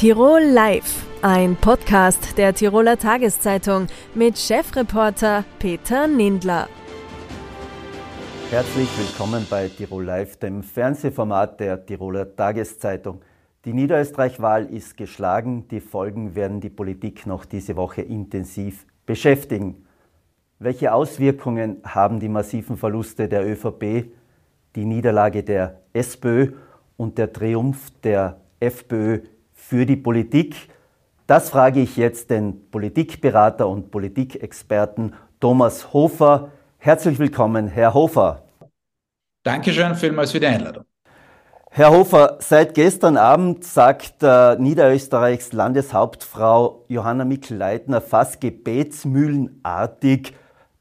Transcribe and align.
Tirol 0.00 0.40
Live, 0.40 1.04
ein 1.20 1.56
Podcast 1.56 2.38
der 2.38 2.54
Tiroler 2.54 2.96
Tageszeitung 2.96 3.86
mit 4.14 4.38
Chefreporter 4.38 5.44
Peter 5.58 6.06
Nindler. 6.06 6.70
Herzlich 8.50 8.88
willkommen 8.96 9.46
bei 9.50 9.68
Tirol 9.68 10.06
Live, 10.06 10.38
dem 10.38 10.62
Fernsehformat 10.62 11.60
der 11.60 11.84
Tiroler 11.84 12.34
Tageszeitung. 12.34 13.20
Die 13.66 13.74
Niederösterreich-Wahl 13.74 14.72
ist 14.72 14.96
geschlagen, 14.96 15.68
die 15.68 15.80
Folgen 15.80 16.34
werden 16.34 16.62
die 16.62 16.70
Politik 16.70 17.26
noch 17.26 17.44
diese 17.44 17.76
Woche 17.76 18.00
intensiv 18.00 18.86
beschäftigen. 19.04 19.84
Welche 20.58 20.94
Auswirkungen 20.94 21.82
haben 21.84 22.20
die 22.20 22.30
massiven 22.30 22.78
Verluste 22.78 23.28
der 23.28 23.46
ÖVP, 23.46 24.10
die 24.76 24.86
Niederlage 24.86 25.42
der 25.42 25.82
SPÖ 25.92 26.52
und 26.96 27.18
der 27.18 27.34
Triumph 27.34 27.90
der 28.02 28.40
FPÖ 28.60 29.20
für 29.70 29.86
die 29.86 29.96
Politik? 29.96 30.68
Das 31.28 31.48
frage 31.50 31.80
ich 31.80 31.96
jetzt 31.96 32.28
den 32.30 32.68
Politikberater 32.72 33.68
und 33.68 33.92
Politikexperten 33.92 35.14
Thomas 35.38 35.92
Hofer. 35.92 36.50
Herzlich 36.78 37.20
willkommen, 37.20 37.68
Herr 37.68 37.94
Hofer. 37.94 38.42
Dankeschön 39.44 39.94
vielmals 39.94 40.32
für 40.32 40.40
die 40.40 40.48
Einladung. 40.48 40.84
Herr 41.70 41.92
Hofer, 41.92 42.38
seit 42.40 42.74
gestern 42.74 43.16
Abend 43.16 43.64
sagt 43.64 44.24
äh, 44.24 44.56
Niederösterreichs 44.56 45.52
Landeshauptfrau 45.52 46.84
Johanna 46.88 47.24
Mikl-Leitner 47.24 48.00
fast 48.00 48.40
gebetsmühlenartig, 48.40 50.34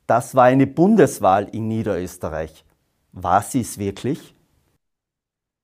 das 0.08 0.34
war 0.34 0.46
eine 0.46 0.66
Bundeswahl 0.66 1.48
in 1.52 1.68
Niederösterreich. 1.68 2.66
War 3.12 3.44
sie 3.44 3.62
es 3.62 3.78
wirklich? 3.78 4.34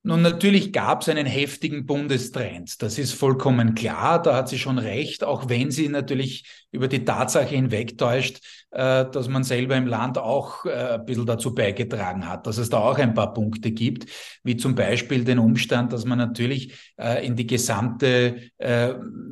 Nun, 0.07 0.21
natürlich 0.21 0.71
gab 0.71 1.01
es 1.01 1.09
einen 1.09 1.25
heftigen 1.25 1.87
Bundestrend. 1.87 2.79
Das 2.83 2.99
ist 2.99 3.13
vollkommen 3.13 3.73
klar. 3.73 4.21
Da 4.21 4.35
hat 4.35 4.49
sie 4.49 4.59
schon 4.59 4.77
recht, 4.77 5.23
auch 5.23 5.49
wenn 5.49 5.71
sie 5.71 5.89
natürlich 5.89 6.65
über 6.71 6.87
die 6.87 7.03
Tatsache 7.03 7.55
hinwegtäuscht, 7.55 8.37
äh, 8.69 9.05
dass 9.09 9.27
man 9.29 9.43
selber 9.43 9.75
im 9.75 9.87
Land 9.87 10.19
auch 10.19 10.65
äh, 10.65 10.95
ein 10.95 11.05
bisschen 11.05 11.25
dazu 11.25 11.55
beigetragen 11.55 12.29
hat, 12.29 12.45
dass 12.45 12.59
es 12.59 12.69
da 12.69 12.77
auch 12.77 12.99
ein 12.99 13.15
paar 13.15 13.33
Punkte 13.33 13.71
gibt, 13.71 14.05
wie 14.43 14.57
zum 14.57 14.75
Beispiel 14.75 15.23
den 15.23 15.39
Umstand, 15.39 15.91
dass 15.91 16.05
man 16.05 16.19
natürlich 16.19 16.93
äh, 16.97 17.25
in 17.25 17.35
die 17.35 17.47
gesamte 17.47 18.35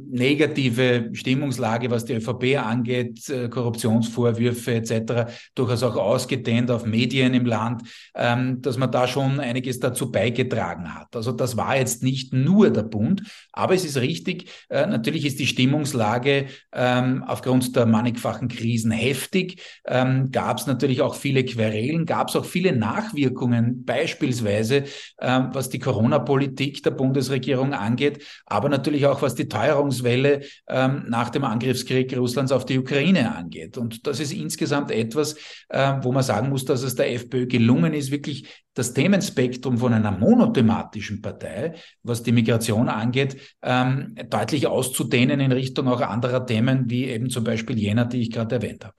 negative 0.10 1.10
Stimmungslage, 1.14 1.90
was 1.90 2.06
die 2.06 2.14
ÖVP 2.14 2.58
angeht, 2.58 3.32
Korruptionsvorwürfe 3.50 4.76
etc., 4.76 5.32
durchaus 5.56 5.84
auch 5.84 5.96
ausgedehnt 5.96 6.70
auf 6.72 6.86
Medien 6.86 7.34
im 7.34 7.46
Land, 7.46 7.84
ähm, 8.16 8.62
dass 8.62 8.78
man 8.78 8.92
da 8.92 9.08
schon 9.08 9.40
einiges 9.40 9.80
dazu 9.80 10.12
beigetragen 10.12 10.63
hat. 10.66 11.16
Also 11.16 11.32
das 11.32 11.58
war 11.58 11.78
jetzt 11.78 12.04
nicht 12.04 12.34
nur 12.34 12.70
der 12.70 12.84
Bund, 12.84 13.24
aber 13.52 13.74
es 13.74 13.86
ist 13.86 13.98
richtig, 13.98 14.50
natürlich 14.70 15.26
ist 15.26 15.40
die 15.40 15.48
Stimmungslage 15.48 16.48
ähm, 16.72 17.24
aufgrund 17.28 17.76
der 17.76 17.86
mannigfachen 17.86 18.48
Krisen 18.48 18.92
heftig. 18.92 19.62
Ähm, 19.86 20.32
gab 20.32 20.60
es 20.60 20.68
natürlich 20.68 21.02
auch 21.02 21.16
viele 21.16 21.44
Querelen, 21.44 22.06
gab 22.06 22.30
es 22.30 22.36
auch 22.36 22.46
viele 22.46 22.76
Nachwirkungen, 22.76 23.86
beispielsweise 23.86 24.84
ähm, 25.20 25.50
was 25.54 25.70
die 25.70 25.80
Corona-Politik 25.80 26.84
der 26.84 26.92
Bundesregierung 26.92 27.74
angeht, 27.74 28.24
aber 28.46 28.70
natürlich 28.70 29.06
auch 29.06 29.22
was 29.22 29.36
die 29.36 29.48
Teuerungswelle 29.48 30.42
ähm, 30.68 31.06
nach 31.08 31.30
dem 31.30 31.44
Angriffskrieg 31.44 32.16
Russlands 32.18 32.52
auf 32.52 32.66
die 32.66 32.80
Ukraine 32.80 33.36
angeht. 33.36 33.78
Und 33.78 34.08
das 34.08 34.20
ist 34.20 34.34
insgesamt 34.34 34.92
etwas, 34.92 35.36
äh, 35.70 35.94
wo 36.02 36.12
man 36.12 36.24
sagen 36.24 36.50
muss, 36.50 36.66
dass 36.66 36.84
es 36.84 36.96
der 36.96 37.14
FPÖ 37.14 37.48
gelungen 37.48 37.94
ist, 37.94 38.12
wirklich 38.12 38.48
das 38.74 38.94
Themenspektrum 38.94 39.78
von 39.78 39.94
einer 39.94 40.12
monothematischen 40.54 41.22
Partei, 41.22 41.74
was 42.04 42.24
die 42.24 42.32
Migration 42.32 42.90
angeht, 42.90 43.38
ähm, 43.62 44.16
deutlich 44.30 44.68
auszudehnen 44.68 45.40
in 45.40 45.52
Richtung 45.52 45.88
auch 45.88 46.02
anderer 46.02 46.46
Themen, 46.46 46.90
wie 46.90 47.06
eben 47.06 47.30
zum 47.30 47.44
Beispiel 47.44 47.78
jener, 47.78 48.06
die 48.06 48.22
ich 48.22 48.32
gerade 48.32 48.56
erwähnt 48.56 48.86
habe. 48.86 48.96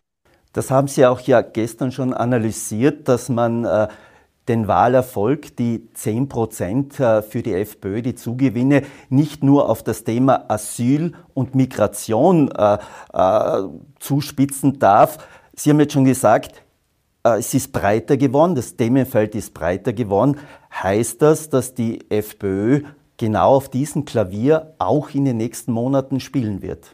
Das 0.53 0.71
haben 0.71 0.89
Sie 0.89 1.05
auch 1.07 1.21
ja 1.21 1.43
gestern 1.43 1.91
schon 1.91 2.15
analysiert, 2.15 3.09
dass 3.09 3.29
man 3.29 3.65
äh, 3.65 3.89
den 4.47 4.69
Wahlerfolg, 4.69 5.57
die 5.57 5.89
10 5.95 6.29
Prozent 6.29 7.01
äh, 7.01 7.23
für 7.23 7.43
die 7.43 7.55
FPÖ, 7.55 8.03
die 8.03 8.15
Zugewinne, 8.15 8.83
nicht 9.09 9.43
nur 9.43 9.69
auf 9.69 9.83
das 9.83 10.05
Thema 10.05 10.45
Asyl 10.49 11.13
und 11.33 11.55
Migration 11.55 12.51
äh, 12.53 12.79
äh, 13.13 13.63
zuspitzen 13.99 14.79
darf. 14.79 15.19
Sie 15.55 15.71
haben 15.71 15.81
jetzt 15.81 15.95
schon 15.95 16.05
gesagt, 16.05 16.64
es 17.33 17.55
ist 17.55 17.73
breiter 17.73 18.17
geworden, 18.17 18.55
das 18.55 18.77
Themenfeld 18.77 19.35
ist 19.35 19.55
breiter 19.55 19.93
geworden. 19.93 20.37
Heißt 20.73 21.23
das, 21.23 21.49
dass 21.49 21.75
die 21.75 22.11
FPÖ 22.11 22.83
genau 23.17 23.57
auf 23.57 23.71
diesem 23.71 24.05
Klavier 24.05 24.75
auch 24.79 25.11
in 25.11 25.25
den 25.25 25.39
nächsten 25.39 25.73
Monaten 25.73 26.21
spielen 26.21 26.61
wird? 26.61 26.94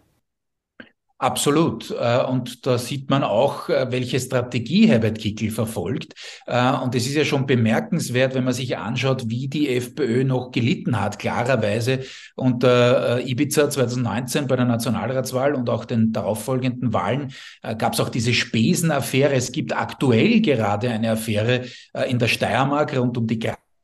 Absolut. 1.20 1.91
Äh, 1.91 2.25
und 2.25 2.66
da 2.66 2.78
sieht 2.78 3.10
man 3.10 3.22
auch, 3.22 3.69
äh, 3.69 3.88
welche 3.91 4.19
Strategie 4.19 4.88
Herbert 4.88 5.19
Kickl 5.19 5.50
verfolgt. 5.50 6.14
Äh, 6.47 6.72
und 6.72 6.94
es 6.94 7.06
ist 7.06 7.14
ja 7.14 7.26
schon 7.26 7.44
bemerkenswert, 7.44 8.34
wenn 8.34 8.44
man 8.44 8.54
sich 8.54 8.78
anschaut, 8.78 9.25
wie 9.28 9.47
die 9.47 9.69
FPÖ 9.69 10.25
noch 10.25 10.50
gelitten 10.50 10.98
hat. 10.98 11.19
Klarerweise 11.19 12.00
unter 12.36 13.20
Ibiza 13.20 13.69
2019 13.69 14.47
bei 14.47 14.56
der 14.56 14.64
Nationalratswahl 14.64 15.54
und 15.54 15.69
auch 15.69 15.84
den 15.84 16.10
darauffolgenden 16.12 16.94
Wahlen 16.94 17.32
gab 17.76 17.92
es 17.92 18.00
auch 18.00 18.08
diese 18.08 18.32
Spesenaffäre. 18.32 19.34
Es 19.34 19.52
gibt 19.52 19.76
aktuell 19.76 20.41
gerade 20.41 20.88
eine 20.88 21.10
Affäre 21.10 21.66
in 22.08 22.19
der 22.19 22.28
Steiermark 22.28 22.97
rund 22.97 23.19
um 23.19 23.26
die 23.26 23.38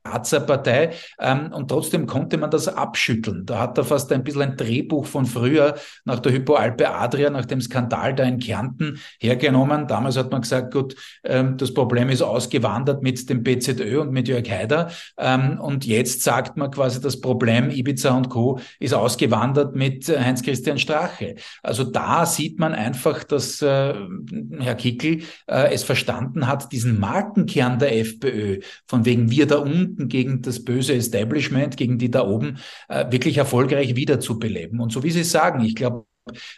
Grazer 0.07 0.39
Partei 0.41 0.91
ähm, 1.19 1.51
und 1.51 1.69
trotzdem 1.69 2.07
konnte 2.07 2.37
man 2.37 2.51
das 2.51 2.67
abschütteln. 2.67 3.45
Da 3.45 3.59
hat 3.59 3.77
er 3.77 3.83
fast 3.83 4.11
ein 4.11 4.23
bisschen 4.23 4.41
ein 4.41 4.57
Drehbuch 4.57 5.05
von 5.05 5.25
früher 5.25 5.75
nach 6.05 6.19
der 6.19 6.31
Hypoalpe 6.33 6.89
Adria, 6.89 7.29
nach 7.29 7.45
dem 7.45 7.61
Skandal 7.61 8.15
da 8.15 8.23
in 8.23 8.39
Kärnten 8.39 8.99
hergenommen. 9.19 9.87
Damals 9.87 10.17
hat 10.17 10.31
man 10.31 10.41
gesagt, 10.41 10.73
gut, 10.73 10.95
ähm, 11.23 11.57
das 11.57 11.73
Problem 11.73 12.09
ist 12.09 12.21
ausgewandert 12.21 13.03
mit 13.03 13.29
dem 13.29 13.43
BZÖ 13.43 14.01
und 14.01 14.11
mit 14.11 14.27
Jörg 14.27 14.49
Haider 14.49 14.89
ähm, 15.17 15.59
und 15.59 15.85
jetzt 15.85 16.23
sagt 16.23 16.57
man 16.57 16.71
quasi, 16.71 17.01
das 17.01 17.19
Problem 17.19 17.69
Ibiza 17.69 18.15
und 18.15 18.29
Co. 18.29 18.59
ist 18.79 18.93
ausgewandert 18.93 19.75
mit 19.75 20.07
Heinz-Christian 20.07 20.77
Strache. 20.77 21.35
Also 21.63 21.83
da 21.83 22.25
sieht 22.25 22.59
man 22.59 22.73
einfach, 22.73 23.23
dass 23.23 23.61
äh, 23.61 23.93
Herr 24.59 24.75
Kickel 24.75 25.21
äh, 25.47 25.73
es 25.73 25.83
verstanden 25.83 26.47
hat, 26.47 26.71
diesen 26.71 26.99
Markenkern 26.99 27.79
der 27.79 27.97
FPÖ, 27.97 28.59
von 28.85 29.05
wegen 29.05 29.31
wir 29.31 29.47
da 29.47 29.57
unten 29.57 29.96
Kämpfen 29.97 30.09
gegen 30.09 30.41
das 30.41 30.63
böse 30.63 30.93
Establishment, 30.93 31.77
gegen 31.77 31.97
die 31.97 32.11
da 32.11 32.25
oben, 32.25 32.59
äh, 32.87 33.11
wirklich 33.11 33.37
erfolgreich 33.37 33.95
wiederzubeleben. 33.95 34.79
Und 34.79 34.91
so 34.91 35.03
wie 35.03 35.11
Sie 35.11 35.23
sagen, 35.23 35.63
ich 35.63 35.75
glaube, 35.75 36.05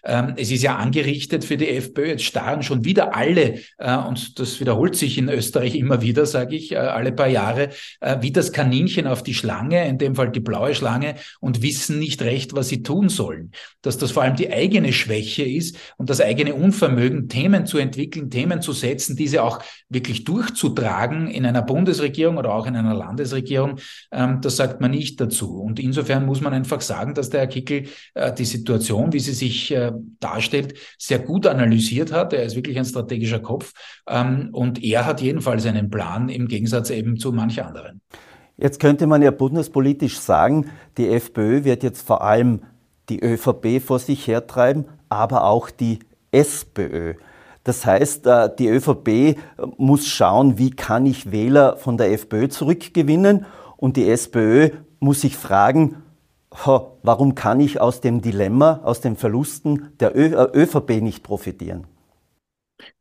ähm, 0.03 0.34
es 0.38 0.52
ist 0.52 0.63
ja 0.63 0.78
angerichtet 0.78 1.46
für 1.46 1.57
die 1.57 1.69
FPÖ. 1.69 2.07
Jetzt 2.07 2.24
starren 2.24 2.63
schon 2.63 2.85
wieder 2.85 3.16
alle, 3.16 3.59
äh, 3.78 3.97
und 3.97 4.40
das 4.40 4.59
wiederholt 4.59 4.96
sich 4.96 5.18
in 5.18 5.30
Österreich 5.30 5.75
immer 5.75 6.02
wieder, 6.02 6.25
sage 6.25 6.56
ich, 6.56 6.72
äh, 6.72 6.78
alle 6.78 7.12
paar 7.12 7.28
Jahre, 7.28 7.69
äh, 8.00 8.18
wie 8.22 8.31
das 8.31 8.52
Kaninchen 8.52 9.08
auf 9.08 9.24
die 9.24 9.34
Schlange, 9.34 9.88
in 9.88 9.97
dem 9.97 10.16
Fall 10.16 10.31
die 10.31 10.40
blaue 10.40 10.75
Schlange, 10.75 11.16
und 11.40 11.62
wissen 11.62 12.00
nicht 12.00 12.22
recht, 12.22 12.53
was 12.53 12.69
sie 12.69 12.84
tun 12.84 13.09
sollen. 13.09 13.52
Dass 13.81 13.97
das 13.97 14.12
vor 14.12 14.24
allem 14.24 14.35
die 14.35 14.52
eigene 14.52 14.94
Schwäche 14.94 15.44
ist 15.44 15.78
und 15.97 16.09
das 16.09 16.22
eigene 16.22 16.53
Unvermögen, 16.53 17.29
Themen 17.29 17.66
zu 17.66 17.78
entwickeln, 17.78 18.29
Themen 18.29 18.62
zu 18.62 18.74
setzen, 18.74 19.16
diese 19.16 19.44
auch 19.44 19.59
wirklich 19.90 20.24
durchzutragen 20.24 21.28
in 21.28 21.46
einer 21.46 21.62
Bundesregierung 21.62 22.38
oder 22.38 22.53
auch 22.53 22.66
in 22.66 22.75
einer 22.75 22.94
Landesregierung, 22.94 23.79
ähm, 24.12 24.40
das 24.41 24.56
sagt 24.56 24.81
man 24.81 24.91
nicht 24.91 25.19
dazu. 25.19 25.59
Und 25.62 25.79
insofern 25.79 26.25
muss 26.25 26.41
man 26.41 26.53
einfach 26.53 26.81
sagen, 26.81 27.13
dass 27.13 27.29
der 27.29 27.41
Herr 27.41 27.47
Kickel 27.47 27.84
die 28.38 28.46
Situation, 28.46 29.13
wie 29.13 29.19
sie 29.19 29.34
sich 29.34 29.59
sich 29.59 29.72
äh, 29.72 29.92
darstellt, 30.20 30.74
sehr 30.97 31.20
gut 31.20 31.46
analysiert 31.47 32.12
hat. 32.12 32.34
Er 32.34 32.44
ist 32.44 32.56
wirklich 32.56 32.78
ein 32.78 32.86
strategischer 32.86 33.40
Kopf 33.40 33.74
ähm, 34.08 34.50
und 34.52 34.84
er 34.84 35.06
hat 35.06 35.22
jedenfalls 35.22 35.66
einen 35.66 35.90
Plan 35.90 36.30
im 36.30 36.47
Gegensatz 36.47 36.90
eben 36.90 37.18
zu 37.18 37.31
manch 37.31 37.64
anderen. 37.64 38.02
Jetzt 38.58 38.80
könnte 38.80 39.08
man 39.08 39.22
ja 39.22 39.32
bundespolitisch 39.32 40.20
sagen, 40.20 40.70
die 40.97 41.09
FPÖ 41.09 41.64
wird 41.64 41.84
jetzt 41.84 42.06
vor 42.06 42.22
allem 42.22 42.61
die 43.08 43.22
ÖVP 43.22 43.82
vor 43.82 44.00
sich 44.00 44.28
hertreiben, 44.28 44.85
aber 45.08 45.46
auch 45.46 45.70
die 45.70 46.00
SPÖ. 46.32 47.16
Das 47.64 47.85
heißt, 47.85 48.28
äh, 48.28 48.50
die 48.58 48.67
ÖVP 48.67 49.38
muss 49.78 50.08
schauen, 50.08 50.58
wie 50.58 50.72
kann 50.72 51.05
ich 51.05 51.32
Wähler 51.32 51.78
von 51.78 51.97
der 51.97 52.12
FPÖ 52.12 52.50
zurückgewinnen 52.50 53.46
und 53.78 53.96
die 53.97 54.09
SPÖ 54.09 54.72
muss 55.00 55.22
sich 55.22 55.38
fragen, 55.38 56.03
warum 56.51 57.35
kann 57.35 57.59
ich 57.59 57.79
aus 57.79 58.01
dem 58.01 58.22
Dilemma, 58.22 58.81
aus 58.84 59.01
den 59.01 59.16
Verlusten 59.16 59.93
der 59.99 60.16
ÖVP 60.16 61.01
nicht 61.01 61.23
profitieren? 61.23 61.87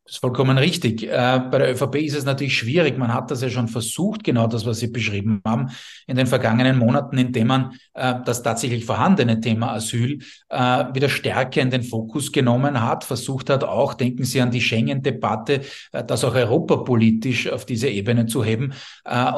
Das 0.09 0.15
ist 0.15 0.21
vollkommen 0.21 0.57
richtig. 0.57 1.03
Äh, 1.03 1.39
bei 1.51 1.59
der 1.59 1.71
ÖVP 1.71 1.97
ist 1.97 2.15
es 2.15 2.25
natürlich 2.25 2.57
schwierig. 2.57 2.97
Man 2.97 3.13
hat 3.13 3.29
das 3.29 3.43
ja 3.43 3.49
schon 3.51 3.67
versucht, 3.67 4.23
genau 4.23 4.47
das, 4.47 4.65
was 4.65 4.79
Sie 4.79 4.87
beschrieben 4.87 5.39
haben, 5.45 5.69
in 6.07 6.15
den 6.15 6.25
vergangenen 6.25 6.79
Monaten, 6.79 7.15
indem 7.19 7.45
man 7.45 7.73
äh, 7.93 8.15
das 8.25 8.41
tatsächlich 8.41 8.85
vorhandene 8.85 9.39
Thema 9.39 9.73
Asyl 9.73 10.17
äh, 10.49 10.85
wieder 10.93 11.09
stärker 11.09 11.61
in 11.61 11.69
den 11.69 11.83
Fokus 11.83 12.31
genommen 12.31 12.81
hat, 12.81 13.03
versucht 13.03 13.51
hat, 13.51 13.63
auch, 13.63 13.93
denken 13.93 14.23
Sie 14.23 14.41
an 14.41 14.49
die 14.49 14.61
Schengen-Debatte, 14.61 15.61
das 15.91 16.23
auch 16.23 16.33
europapolitisch 16.33 17.47
auf 17.47 17.67
diese 17.67 17.87
Ebene 17.89 18.25
zu 18.25 18.43
heben. 18.43 18.73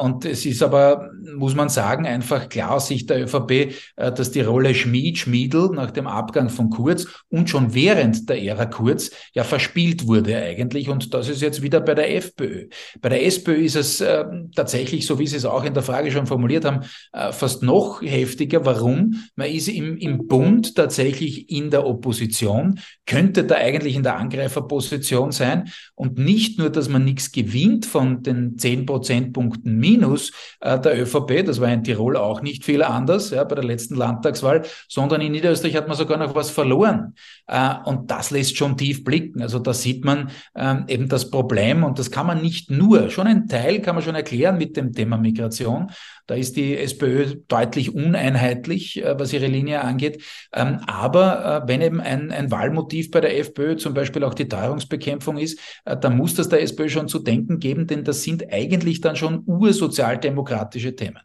und 0.00 0.24
es 0.24 0.46
ist 0.46 0.62
aber, 0.62 1.10
muss 1.36 1.54
man 1.54 1.68
sagen, 1.68 2.06
einfach 2.06 2.48
klar 2.48 2.72
aus 2.72 2.88
Sicht 2.88 3.10
der 3.10 3.22
ÖVP, 3.24 3.74
dass 3.96 4.30
die 4.30 4.40
Rolle 4.40 4.74
Schmied, 4.74 5.18
Schmiedel 5.18 5.70
nach 5.70 5.90
dem 5.90 6.06
Abgang 6.06 6.48
von 6.48 6.70
Kurz 6.70 7.06
und 7.28 7.50
schon 7.50 7.74
während 7.74 8.28
der 8.28 8.42
Ära 8.42 8.66
Kurz 8.66 9.10
ja 9.34 9.44
verspielt 9.44 10.06
wurde 10.06 10.36
eigentlich 10.36 10.61
eigentlich. 10.62 10.88
Und 10.88 11.12
das 11.14 11.28
ist 11.28 11.42
jetzt 11.42 11.62
wieder 11.62 11.80
bei 11.80 11.94
der 11.94 12.14
FPÖ. 12.16 12.68
Bei 13.00 13.08
der 13.08 13.26
SPÖ 13.26 13.54
ist 13.54 13.76
es 13.76 14.00
äh, 14.00 14.24
tatsächlich, 14.54 15.06
so 15.06 15.18
wie 15.18 15.26
Sie 15.26 15.36
es 15.36 15.44
auch 15.44 15.64
in 15.64 15.74
der 15.74 15.82
Frage 15.82 16.10
schon 16.10 16.26
formuliert 16.26 16.64
haben, 16.64 16.84
äh, 17.12 17.32
fast 17.32 17.62
noch 17.62 18.02
heftiger. 18.02 18.64
Warum? 18.64 19.24
Man 19.36 19.50
ist 19.50 19.68
im, 19.68 19.96
im 19.96 20.26
Bund 20.28 20.74
tatsächlich 20.74 21.50
in 21.50 21.70
der 21.70 21.86
Opposition, 21.86 22.80
könnte 23.06 23.44
da 23.44 23.56
eigentlich 23.56 23.96
in 23.96 24.02
der 24.02 24.16
Angreiferposition 24.16 25.32
sein. 25.32 25.70
Und 25.94 26.18
nicht 26.18 26.58
nur, 26.58 26.70
dass 26.70 26.88
man 26.88 27.04
nichts 27.04 27.32
gewinnt 27.32 27.86
von 27.86 28.22
den 28.22 28.58
10 28.58 28.86
Prozentpunkten 28.86 29.76
Minus 29.78 30.32
äh, 30.60 30.78
der 30.78 31.00
ÖVP, 31.02 31.44
das 31.44 31.60
war 31.60 31.72
in 31.72 31.84
Tirol 31.84 32.16
auch 32.16 32.42
nicht 32.42 32.64
viel 32.64 32.82
anders 32.82 33.30
ja, 33.30 33.44
bei 33.44 33.54
der 33.54 33.64
letzten 33.64 33.96
Landtagswahl, 33.96 34.62
sondern 34.88 35.20
in 35.20 35.32
Niederösterreich 35.32 35.76
hat 35.76 35.88
man 35.88 35.96
sogar 35.96 36.18
noch 36.18 36.34
was 36.34 36.50
verloren. 36.50 37.14
Äh, 37.46 37.74
und 37.84 38.10
das 38.10 38.30
lässt 38.30 38.56
schon 38.56 38.76
tief 38.76 39.04
blicken. 39.04 39.42
Also 39.42 39.58
da 39.58 39.72
sieht 39.72 40.04
man, 40.04 40.30
ähm, 40.54 40.84
eben 40.88 41.08
das 41.08 41.30
Problem. 41.30 41.84
Und 41.84 41.98
das 41.98 42.10
kann 42.10 42.26
man 42.26 42.42
nicht 42.42 42.70
nur, 42.70 43.10
schon 43.10 43.26
ein 43.26 43.48
Teil 43.48 43.80
kann 43.80 43.94
man 43.94 44.04
schon 44.04 44.14
erklären 44.14 44.58
mit 44.58 44.76
dem 44.76 44.92
Thema 44.92 45.16
Migration. 45.16 45.90
Da 46.26 46.34
ist 46.34 46.56
die 46.56 46.76
SPÖ 46.76 47.36
deutlich 47.48 47.94
uneinheitlich, 47.94 49.02
äh, 49.02 49.18
was 49.18 49.32
ihre 49.32 49.46
Linie 49.46 49.82
angeht. 49.82 50.22
Ähm, 50.52 50.80
aber 50.86 51.64
äh, 51.64 51.68
wenn 51.68 51.80
eben 51.80 52.00
ein, 52.00 52.30
ein 52.30 52.50
Wahlmotiv 52.50 53.10
bei 53.10 53.20
der 53.20 53.38
FPÖ 53.38 53.76
zum 53.76 53.94
Beispiel 53.94 54.24
auch 54.24 54.34
die 54.34 54.48
Teuerungsbekämpfung 54.48 55.38
ist, 55.38 55.58
äh, 55.84 55.96
dann 55.96 56.16
muss 56.16 56.34
das 56.34 56.48
der 56.48 56.62
SPÖ 56.62 56.88
schon 56.88 57.08
zu 57.08 57.18
denken 57.18 57.58
geben, 57.58 57.86
denn 57.86 58.04
das 58.04 58.22
sind 58.22 58.52
eigentlich 58.52 59.00
dann 59.00 59.16
schon 59.16 59.42
ursozialdemokratische 59.46 60.94
Themen. 60.94 61.20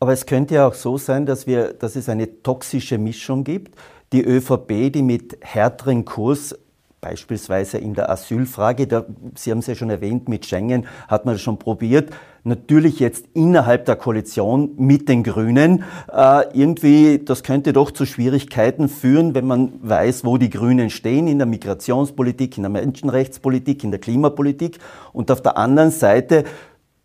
Aber 0.00 0.12
es 0.12 0.26
könnte 0.26 0.54
ja 0.54 0.68
auch 0.68 0.74
so 0.74 0.96
sein, 0.96 1.26
dass, 1.26 1.46
wir, 1.46 1.72
dass 1.72 1.96
es 1.96 2.08
eine 2.08 2.42
toxische 2.42 2.98
Mischung 2.98 3.42
gibt. 3.42 3.76
Die 4.12 4.24
ÖVP, 4.24 4.92
die 4.92 5.02
mit 5.02 5.38
härteren 5.40 6.04
Kurs 6.04 6.56
Beispielsweise 7.00 7.78
in 7.78 7.94
der 7.94 8.10
Asylfrage, 8.10 8.88
da, 8.88 9.04
Sie 9.36 9.52
haben 9.52 9.58
es 9.58 9.68
ja 9.68 9.76
schon 9.76 9.90
erwähnt, 9.90 10.28
mit 10.28 10.46
Schengen 10.46 10.86
hat 11.06 11.26
man 11.26 11.34
das 11.34 11.42
schon 11.42 11.58
probiert. 11.58 12.10
Natürlich 12.42 12.98
jetzt 12.98 13.26
innerhalb 13.34 13.84
der 13.84 13.94
Koalition 13.94 14.72
mit 14.78 15.08
den 15.08 15.22
Grünen. 15.22 15.84
Äh, 16.12 16.58
irgendwie, 16.58 17.20
das 17.24 17.44
könnte 17.44 17.72
doch 17.72 17.92
zu 17.92 18.04
Schwierigkeiten 18.04 18.88
führen, 18.88 19.34
wenn 19.34 19.46
man 19.46 19.74
weiß, 19.80 20.24
wo 20.24 20.38
die 20.38 20.50
Grünen 20.50 20.90
stehen 20.90 21.28
in 21.28 21.38
der 21.38 21.46
Migrationspolitik, 21.46 22.56
in 22.56 22.64
der 22.64 22.70
Menschenrechtspolitik, 22.70 23.84
in 23.84 23.92
der 23.92 24.00
Klimapolitik. 24.00 24.78
Und 25.12 25.30
auf 25.30 25.40
der 25.40 25.56
anderen 25.56 25.92
Seite 25.92 26.44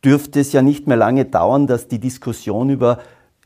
dürfte 0.03 0.39
es 0.39 0.53
ja 0.53 0.63
nicht 0.63 0.87
mehr 0.87 0.97
lange 0.97 1.25
dauern, 1.25 1.67
dass 1.67 1.87
die 1.87 1.99
Diskussion 1.99 2.71
über 2.71 2.97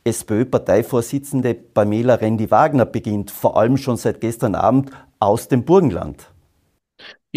SPÖ-Parteivorsitzende 0.05 1.53
Pamela 1.53 2.15
Rendi-Wagner 2.15 2.85
beginnt, 2.85 3.31
vor 3.31 3.57
allem 3.57 3.75
schon 3.75 3.97
seit 3.97 4.21
gestern 4.21 4.55
Abend 4.55 4.91
aus 5.19 5.50
dem 5.50 5.65
Burgenland. 5.65 6.31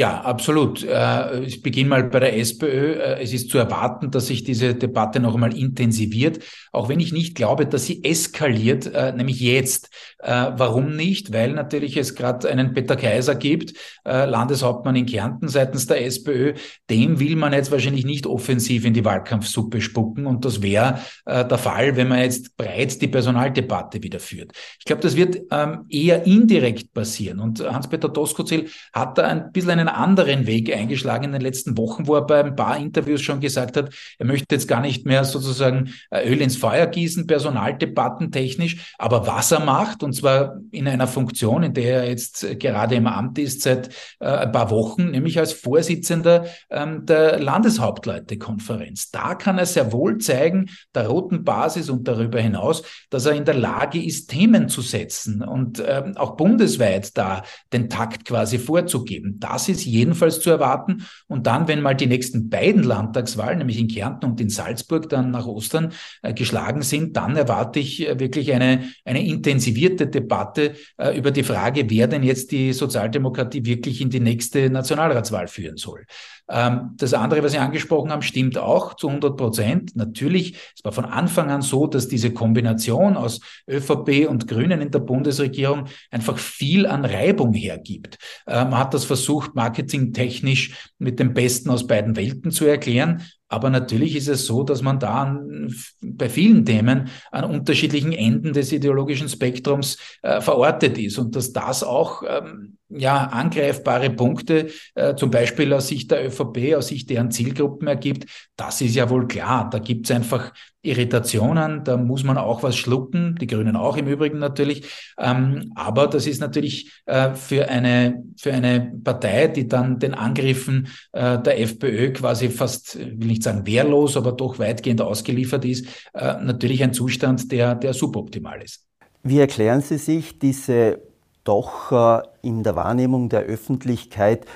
Ja, 0.01 0.23
absolut. 0.23 0.83
Äh, 0.83 1.41
ich 1.45 1.61
beginne 1.61 1.91
mal 1.91 2.05
bei 2.05 2.21
der 2.21 2.39
SPÖ. 2.39 2.95
Äh, 2.95 3.23
es 3.23 3.35
ist 3.35 3.51
zu 3.51 3.59
erwarten, 3.59 4.11
dass 4.11 4.29
sich 4.29 4.45
diese 4.45 4.75
Debatte 4.75 5.21
noch 5.21 5.35
einmal 5.35 5.55
intensiviert, 5.55 6.39
auch 6.73 6.89
wenn 6.89 7.01
ich 7.01 7.13
nicht 7.13 7.35
glaube, 7.35 7.67
dass 7.67 7.85
sie 7.85 8.03
eskaliert, 8.03 8.87
äh, 8.95 9.13
nämlich 9.13 9.41
jetzt. 9.41 9.91
Warum 10.23 10.97
nicht? 10.97 11.33
Weil 11.33 11.55
natürlich 11.55 11.97
es 11.97 12.15
gerade 12.15 12.47
einen 12.51 12.75
Peter 12.75 12.95
Kaiser 12.95 13.35
gibt, 13.35 13.73
Landeshauptmann 14.05 14.95
in 14.95 15.07
Kärnten 15.07 15.49
seitens 15.49 15.87
der 15.87 16.05
SPÖ. 16.05 16.53
Dem 16.91 17.19
will 17.21 17.37
man 17.37 17.55
jetzt 17.55 17.73
wahrscheinlich 17.73 18.05
nicht 18.05 18.27
offensiv 18.27 18.85
in 18.85 18.93
die 18.93 19.03
Wahlkampfsuppe 19.03 19.81
spucken. 19.81 20.27
Und 20.27 20.45
das 20.45 20.61
wäre 20.61 21.01
der 21.27 21.57
Fall, 21.57 21.97
wenn 21.97 22.09
man 22.09 22.19
jetzt 22.19 22.55
breit 22.59 23.01
die 23.01 23.09
Personaldebatte 23.09 24.03
wieder 24.03 24.21
führt. 24.21 24.53
Ich 24.79 24.85
glaube, 24.85 25.01
das 25.01 25.17
wird 25.17 25.39
ähm, 25.51 25.87
eher 25.89 26.27
indirekt 26.27 26.93
passieren. 26.93 27.41
Und 27.41 27.61
Hans-Peter 27.61 28.11
Doskozil 28.11 28.69
hat 28.93 29.17
da 29.17 29.27
ein 29.27 29.53
bisschen 29.53 29.71
einen 29.71 29.89
anderen 29.97 30.47
Weg 30.47 30.75
eingeschlagen 30.75 31.25
in 31.25 31.33
den 31.33 31.41
letzten 31.41 31.77
Wochen, 31.77 32.07
wo 32.07 32.15
er 32.15 32.27
bei 32.27 32.43
ein 32.43 32.57
paar 32.57 32.77
Interviews 32.79 33.23
schon 33.23 33.41
gesagt 33.41 33.77
hat, 33.77 33.95
er 34.19 34.27
möchte 34.27 34.55
jetzt 34.55 34.69
gar 34.69 34.81
nicht 34.81 35.07
mehr 35.07 35.25
sozusagen 35.25 35.93
äh, 36.11 36.29
Öl 36.29 36.41
ins 36.41 36.57
Feuer 36.57 36.87
gießen, 36.87 37.27
Personaldebatten 37.27 38.33
technisch, 38.33 38.95
aber 38.99 39.27
was 39.27 39.53
er 39.53 39.61
macht, 39.61 40.03
und 40.03 40.15
zwar 40.15 40.57
in 40.71 40.89
einer 40.89 41.07
Funktion, 41.07 41.63
in 41.63 41.75
der 41.75 42.03
er 42.03 42.09
jetzt 42.09 42.47
gerade 42.59 42.95
im 42.95 43.07
Amt 43.07 43.39
ist 43.39 43.63
seit 43.63 43.89
äh, 44.21 44.27
ein 44.27 44.53
paar 44.53 44.71
Wochen, 44.71 45.11
nämlich 45.11 45.39
als 45.39 45.53
Vorsitzender 45.53 46.47
ähm, 46.71 47.07
der 47.07 47.39
Landeshauptleutekonferenz. 47.39 49.11
Da 49.11 49.35
kann 49.35 49.59
er 49.59 49.67
sehr 49.67 49.93
wohl 49.93 50.19
zeigen, 50.19 50.71
der 50.95 51.09
roten 51.09 51.45
Basis 51.45 51.91
und 51.91 52.07
darüber 52.07 52.41
hinaus, 52.41 52.83
dass 53.11 53.27
er 53.27 53.33
in 53.33 53.45
der 53.45 53.55
Lage 53.55 54.03
ist, 54.03 54.31
Themen 54.31 54.69
zu 54.69 54.81
setzen 54.81 55.43
und 55.43 55.83
ähm, 55.87 56.17
auch 56.17 56.37
bundesweit 56.37 57.17
da 57.17 57.43
den 57.73 57.89
Takt 57.89 58.25
quasi 58.25 58.59
vorzugeben. 58.59 59.39
Das 59.41 59.69
ist 59.71 59.85
jedenfalls 59.85 60.41
zu 60.41 60.51
erwarten. 60.51 61.07
Und 61.29 61.47
dann, 61.47 61.69
wenn 61.69 61.81
mal 61.81 61.95
die 61.95 62.07
nächsten 62.07 62.51
beiden 62.51 62.83
Landtagswahlen, 62.83 63.59
nämlich 63.59 63.79
in 63.79 63.89
Kärnten 63.89 64.27
und 64.27 64.41
in 64.41 64.51
Salzburg, 64.51 65.09
dann 65.09 65.31
nach 65.31 65.47
Ostern 65.47 65.93
äh, 66.23 66.35
geschlagen 66.35 66.83
sind, 66.83 67.17
dann 67.17 67.37
erwarte 67.37 67.81
ich 67.81 68.07
äh, 68.09 68.19
wirklich 68.19 68.53
eine, 68.53 68.91
eine 69.05 69.27
intensivierte 69.27 70.07
Debatte 70.07 70.75
äh, 70.99 71.17
über 71.17 71.31
die 71.31 71.43
Frage, 71.43 71.89
wer 71.89 72.07
denn 72.07 72.23
jetzt 72.23 72.51
die 72.53 72.73
Sozialdemokratie 72.73 73.65
wirklich 73.65 74.01
in 74.01 74.11
die 74.11 74.21
nächste 74.21 74.71
Nationalratswahl 74.71 75.49
führen 75.49 75.77
soll. 75.77 76.05
Ähm, 76.51 76.95
das 76.97 77.15
andere, 77.15 77.43
was 77.43 77.53
Sie 77.53 77.59
angesprochen 77.59 78.11
haben, 78.11 78.23
stimmt 78.23 78.59
auch 78.59 78.95
zu 78.95 79.09
100 79.09 79.37
Prozent. 79.37 79.97
Natürlich, 79.97 80.57
es 80.77 80.85
war 80.85 80.93
von 80.93 81.05
Anfang 81.05 81.51
an 81.51 81.63
so, 81.63 81.87
dass 81.87 82.09
diese 82.09 82.33
Kombination 82.33 83.17
aus 83.17 83.41
ÖVP 83.69 84.29
und 84.29 84.49
Grünen 84.49 84.81
in 84.81 84.91
der 84.91 84.99
Bundesregierung 84.99 85.85
einfach 86.11 86.39
viel 86.39 86.87
an 86.87 87.05
Reibung 87.05 87.55
hergibt. 87.55 88.19
Äh, 88.47 88.65
man 88.65 88.79
hat 88.79 88.95
das 88.95 89.05
versucht, 89.05 89.55
marketingtechnisch 89.61 90.91
mit 90.99 91.21
dem 91.21 91.35
Besten 91.35 91.69
aus 91.69 91.87
beiden 91.87 92.17
Welten 92.17 92.51
zu 92.51 92.65
erklären. 92.65 93.23
Aber 93.49 93.69
natürlich 93.69 94.17
ist 94.17 94.29
es 94.29 94.47
so, 94.47 94.63
dass 94.63 94.81
man 94.81 94.99
da 94.99 95.23
an, 95.23 95.75
bei 96.01 96.29
vielen 96.31 96.65
Themen 96.65 97.09
an 97.31 97.45
unterschiedlichen 97.45 98.13
Enden 98.13 98.53
des 98.53 98.73
ideologischen 98.73 99.29
Spektrums 99.29 99.99
äh, 100.23 100.41
verortet 100.41 100.97
ist 100.97 101.19
und 101.19 101.37
dass 101.37 101.53
das 101.53 101.83
auch 101.83 102.23
ähm, 102.27 102.79
ja, 102.91 103.27
angreifbare 103.27 104.11
Punkte, 104.11 104.69
äh, 104.95 105.15
zum 105.15 105.31
Beispiel 105.31 105.73
aus 105.73 105.89
Sicht 105.89 106.11
der 106.11 106.27
ÖVP, 106.27 106.75
aus 106.77 106.89
Sicht 106.89 107.09
deren 107.11 107.31
Zielgruppen 107.31 107.89
ergibt, 107.89 108.27
das 108.57 108.81
ist 108.81 108.95
ja 108.95 109.09
wohl 109.09 109.27
klar. 109.29 109.71
Da 109.71 109.79
gibt 109.79 110.11
es 110.11 110.17
einfach 110.17 110.53
Irritationen, 110.83 111.85
da 111.85 111.97
muss 111.97 112.25
man 112.25 112.39
auch 112.39 112.63
was 112.63 112.77
schlucken, 112.77 113.37
die 113.41 113.47
Grünen 113.47 113.77
auch 113.77 113.97
im 113.97 114.07
Übrigen 114.07 114.39
natürlich. 114.39 114.85
Ähm, 115.19 115.73
aber 115.75 116.07
das 116.07 116.27
ist 116.27 116.41
natürlich 116.41 116.91
äh, 117.07 117.35
für, 117.35 117.69
eine, 117.69 118.25
für 118.39 118.53
eine 118.53 118.93
Partei, 119.05 119.49
die 119.49 119.69
dann 119.69 119.99
den 119.99 120.15
Angriffen 120.15 120.89
äh, 121.13 121.39
der 121.39 121.61
FPÖ 121.61 122.13
quasi 122.13 122.49
fast, 122.49 122.99
will 122.99 123.29
nicht 123.29 123.43
sagen 123.43 123.67
wehrlos, 123.67 124.17
aber 124.17 124.33
doch 124.33 124.59
weitgehend 124.59 125.03
ausgeliefert 125.03 125.65
ist, 125.65 125.87
äh, 126.15 126.35
natürlich 126.43 126.83
ein 126.83 126.95
Zustand, 126.95 127.53
der, 127.53 127.75
der 127.75 127.93
suboptimal 127.93 128.63
ist. 128.63 128.87
Wie 129.23 129.39
erklären 129.39 129.83
Sie 129.83 129.99
sich 129.99 130.39
diese 130.39 131.10
doch 131.45 131.93
äh, 131.93 132.23
in 132.43 132.63
der 132.63 132.77
Wahrnehmung 132.77 133.29
der 133.29 133.41
Öffentlichkeit 133.43 134.47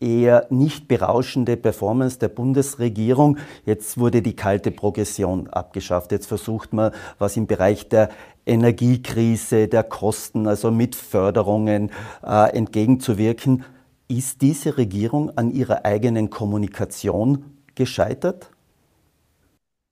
eher 0.00 0.46
nicht 0.50 0.88
berauschende 0.88 1.56
Performance 1.56 2.18
der 2.18 2.28
Bundesregierung. 2.28 3.38
Jetzt 3.64 3.98
wurde 3.98 4.22
die 4.22 4.36
kalte 4.36 4.70
Progression 4.70 5.48
abgeschafft. 5.48 6.12
Jetzt 6.12 6.26
versucht 6.26 6.72
man, 6.72 6.92
was 7.18 7.36
im 7.36 7.46
Bereich 7.46 7.88
der 7.88 8.10
Energiekrise, 8.46 9.68
der 9.68 9.82
Kosten, 9.82 10.46
also 10.46 10.70
mit 10.70 10.94
Förderungen 10.94 11.90
äh, 12.24 12.56
entgegenzuwirken. 12.56 13.64
Ist 14.08 14.40
diese 14.40 14.78
Regierung 14.78 15.36
an 15.36 15.50
ihrer 15.50 15.84
eigenen 15.84 16.30
Kommunikation 16.30 17.44
gescheitert? 17.74 18.50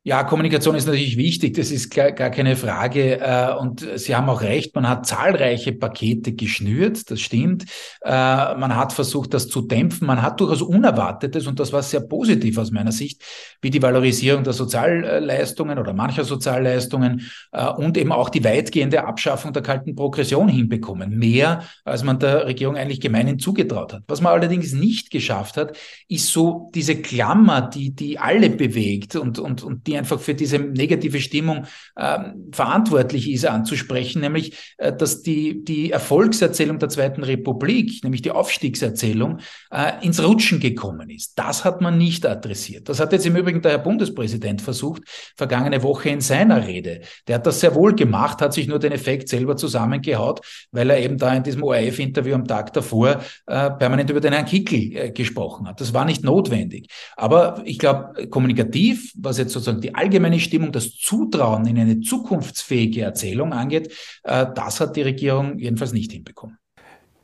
Ja, 0.07 0.23
Kommunikation 0.23 0.77
ist 0.77 0.87
natürlich 0.87 1.17
wichtig, 1.17 1.55
das 1.55 1.73
ist 1.73 1.93
gar, 1.93 2.13
gar 2.13 2.31
keine 2.31 2.55
Frage. 2.55 3.19
Äh, 3.19 3.53
und 3.59 3.85
Sie 3.97 4.15
haben 4.15 4.29
auch 4.29 4.41
recht, 4.41 4.73
man 4.77 4.89
hat 4.89 5.05
zahlreiche 5.05 5.73
Pakete 5.73 6.33
geschnürt, 6.33 7.11
das 7.11 7.21
stimmt. 7.21 7.65
Äh, 8.05 8.11
man 8.13 8.77
hat 8.77 8.93
versucht, 8.93 9.35
das 9.35 9.49
zu 9.49 9.63
dämpfen. 9.63 10.07
Man 10.07 10.23
hat 10.23 10.39
durchaus 10.39 10.63
Unerwartetes, 10.63 11.49
und 11.49 11.59
das 11.59 11.73
war 11.73 11.83
sehr 11.83 12.03
positiv 12.03 12.57
aus 12.57 12.71
meiner 12.71 12.93
Sicht, 12.93 13.21
wie 13.61 13.71
die 13.71 13.83
Valorisierung 13.83 14.45
der 14.45 14.53
Sozialleistungen 14.53 15.77
oder 15.77 15.93
mancher 15.93 16.23
Sozialleistungen 16.23 17.29
äh, 17.51 17.67
und 17.67 17.99
eben 17.99 18.13
auch 18.13 18.29
die 18.29 18.45
weitgehende 18.45 19.05
Abschaffung 19.05 19.53
der 19.53 19.65
kalten 19.65 19.97
Progression 19.97 20.47
hinbekommen. 20.47 21.19
Mehr, 21.19 21.65
als 21.85 22.05
man 22.05 22.21
der 22.21 22.47
Regierung 22.47 22.77
eigentlich 22.77 23.01
gemeinhin 23.01 23.41
zugetraut 23.41 23.93
hat. 23.93 24.03
Was 24.07 24.21
man 24.21 24.35
allerdings 24.35 24.73
nicht 24.73 25.11
geschafft 25.11 25.57
hat, 25.57 25.77
ist 26.07 26.29
so 26.29 26.71
diese 26.77 26.95
Klammer, 26.95 27.63
die, 27.63 27.91
die 27.91 28.21
alle 28.21 28.51
bewegt 28.51 29.17
und, 29.17 29.41
und, 29.41 29.65
und 29.65 29.89
die 29.89 29.96
einfach 29.97 30.21
für 30.21 30.35
diese 30.35 30.59
negative 30.59 31.21
Stimmung 31.21 31.67
äh, 31.97 32.19
verantwortlich 32.53 33.31
ist, 33.31 33.47
anzusprechen, 33.47 34.21
nämlich, 34.21 34.75
äh, 34.79 34.93
dass 34.93 35.23
die, 35.23 35.65
die 35.65 35.91
Erfolgserzählung 35.91 36.79
der 36.79 36.89
Zweiten 36.89 37.23
Republik, 37.23 38.03
nämlich 38.03 38.23
die 38.23 38.31
Aufstiegserzählung, 38.31 39.39
äh, 39.71 39.93
ins 40.05 40.23
Rutschen 40.23 40.61
gekommen 40.61 41.11
ist. 41.11 41.39
Das 41.39 41.65
hat 41.65 41.81
man 41.81 41.99
nicht 41.99 42.27
adressiert. 42.27 42.89
Das 42.89 43.01
hat 43.01 43.13
jetzt 43.13 43.27
im 43.27 43.37
Übrigen 43.37 43.63
der 43.63 43.73
Herr 43.73 43.79
Bundespräsident 43.79 44.63
versucht, 44.63 45.03
vergangene 45.37 45.83
Woche 45.83 46.09
in 46.11 46.21
seiner 46.21 46.67
Rede. 46.67 47.01
Der 47.27 47.37
hat 47.37 47.47
das 47.47 47.61
sehr 47.61 47.75
wohl 47.75 47.95
gemacht, 47.95 48.41
hat 48.41 48.53
sich 48.53 48.67
nur 48.67 48.79
den 48.79 48.93
Effekt 48.93 49.29
selber 49.29 49.57
zusammengehaut, 49.57 50.41
weil 50.73 50.91
er 50.91 50.99
eben 50.99 51.19
da 51.19 51.35
in 51.35 51.43
diesem 51.43 51.63
ORF-Interview 51.63 52.35
am 52.35 52.47
Tag 52.47 52.73
davor 52.73 53.21
äh, 53.47 53.71
permanent 53.71 54.11
über 54.11 54.21
den 54.21 54.33
Herrn 54.33 54.47
Kickel 54.47 54.97
äh, 54.97 55.11
gesprochen 55.11 55.69
hat. 55.69 55.81
Das 55.81 55.95
war 55.95 56.05
nicht 56.05 56.25
notwendig. 56.25 56.89
Aber 57.17 57.63
ich 57.65 57.79
glaube, 57.79 58.29
kommunikativ, 58.29 59.13
was 59.17 59.39
jetzt 59.39 59.53
sozusagen 59.53 59.86
die 59.87 59.95
allgemeine 59.95 60.41
Stimmung, 60.41 60.73
das 60.73 60.91
Zutrauen 60.95 61.67
in 61.67 61.79
eine 61.79 62.01
zukunftsfähige 62.01 63.03
Erzählung 63.03 63.53
angeht, 63.53 63.93
äh, 64.25 64.47
das 64.55 64.81
hat 64.81 64.97
die 64.97 65.03
Regierung 65.03 65.59
jedenfalls 65.59 65.93
nicht 65.93 66.13
hinbekommen. 66.13 66.59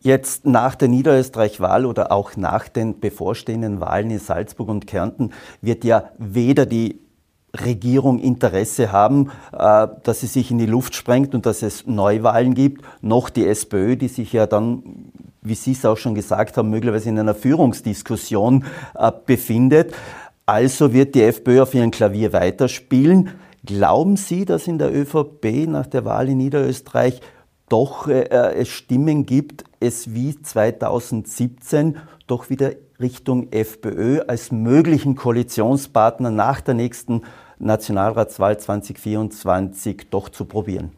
Jetzt 0.00 0.46
nach 0.46 0.74
der 0.74 0.88
Niederösterreich-Wahl 0.88 1.86
oder 1.86 2.10
auch 2.10 2.36
nach 2.36 2.68
den 2.68 2.98
bevorstehenden 2.98 3.80
Wahlen 3.80 4.10
in 4.10 4.18
Salzburg 4.18 4.68
und 4.68 4.86
Kärnten 4.86 5.32
wird 5.60 5.84
ja 5.84 6.10
weder 6.18 6.66
die 6.66 7.00
Regierung 7.54 8.18
Interesse 8.18 8.92
haben, 8.92 9.30
äh, 9.52 9.88
dass 10.02 10.20
sie 10.20 10.26
sich 10.26 10.50
in 10.50 10.58
die 10.58 10.66
Luft 10.66 10.94
sprengt 10.94 11.34
und 11.34 11.46
dass 11.46 11.62
es 11.62 11.86
Neuwahlen 11.86 12.54
gibt, 12.54 12.82
noch 13.00 13.28
die 13.28 13.46
SPÖ, 13.46 13.96
die 13.96 14.08
sich 14.08 14.32
ja 14.32 14.46
dann, 14.46 15.12
wie 15.42 15.54
Sie 15.54 15.72
es 15.72 15.84
auch 15.84 15.98
schon 15.98 16.14
gesagt 16.14 16.56
haben, 16.56 16.70
möglicherweise 16.70 17.08
in 17.08 17.18
einer 17.18 17.34
Führungsdiskussion 17.34 18.64
äh, 18.94 19.12
befindet. 19.26 19.92
Also 20.46 20.92
wird 20.92 21.14
die 21.14 21.22
FPÖ 21.22 21.62
auf 21.62 21.74
ihrem 21.74 21.90
Klavier 21.90 22.32
weiterspielen. 22.32 23.30
Glauben 23.64 24.16
Sie, 24.16 24.44
dass 24.44 24.66
in 24.66 24.78
der 24.78 24.92
ÖVP 24.92 25.68
nach 25.68 25.86
der 25.86 26.04
Wahl 26.04 26.28
in 26.28 26.38
Niederösterreich 26.38 27.20
doch 27.68 28.08
äh, 28.08 28.28
es 28.54 28.68
Stimmen 28.68 29.24
gibt, 29.24 29.64
es 29.78 30.14
wie 30.14 30.40
2017 30.40 31.96
doch 32.26 32.50
wieder 32.50 32.72
Richtung 33.00 33.52
FPÖ 33.52 34.20
als 34.26 34.50
möglichen 34.50 35.14
Koalitionspartner 35.14 36.30
nach 36.30 36.60
der 36.60 36.74
nächsten 36.74 37.22
Nationalratswahl 37.58 38.58
2024 38.58 40.08
doch 40.10 40.28
zu 40.28 40.44
probieren? 40.44 40.90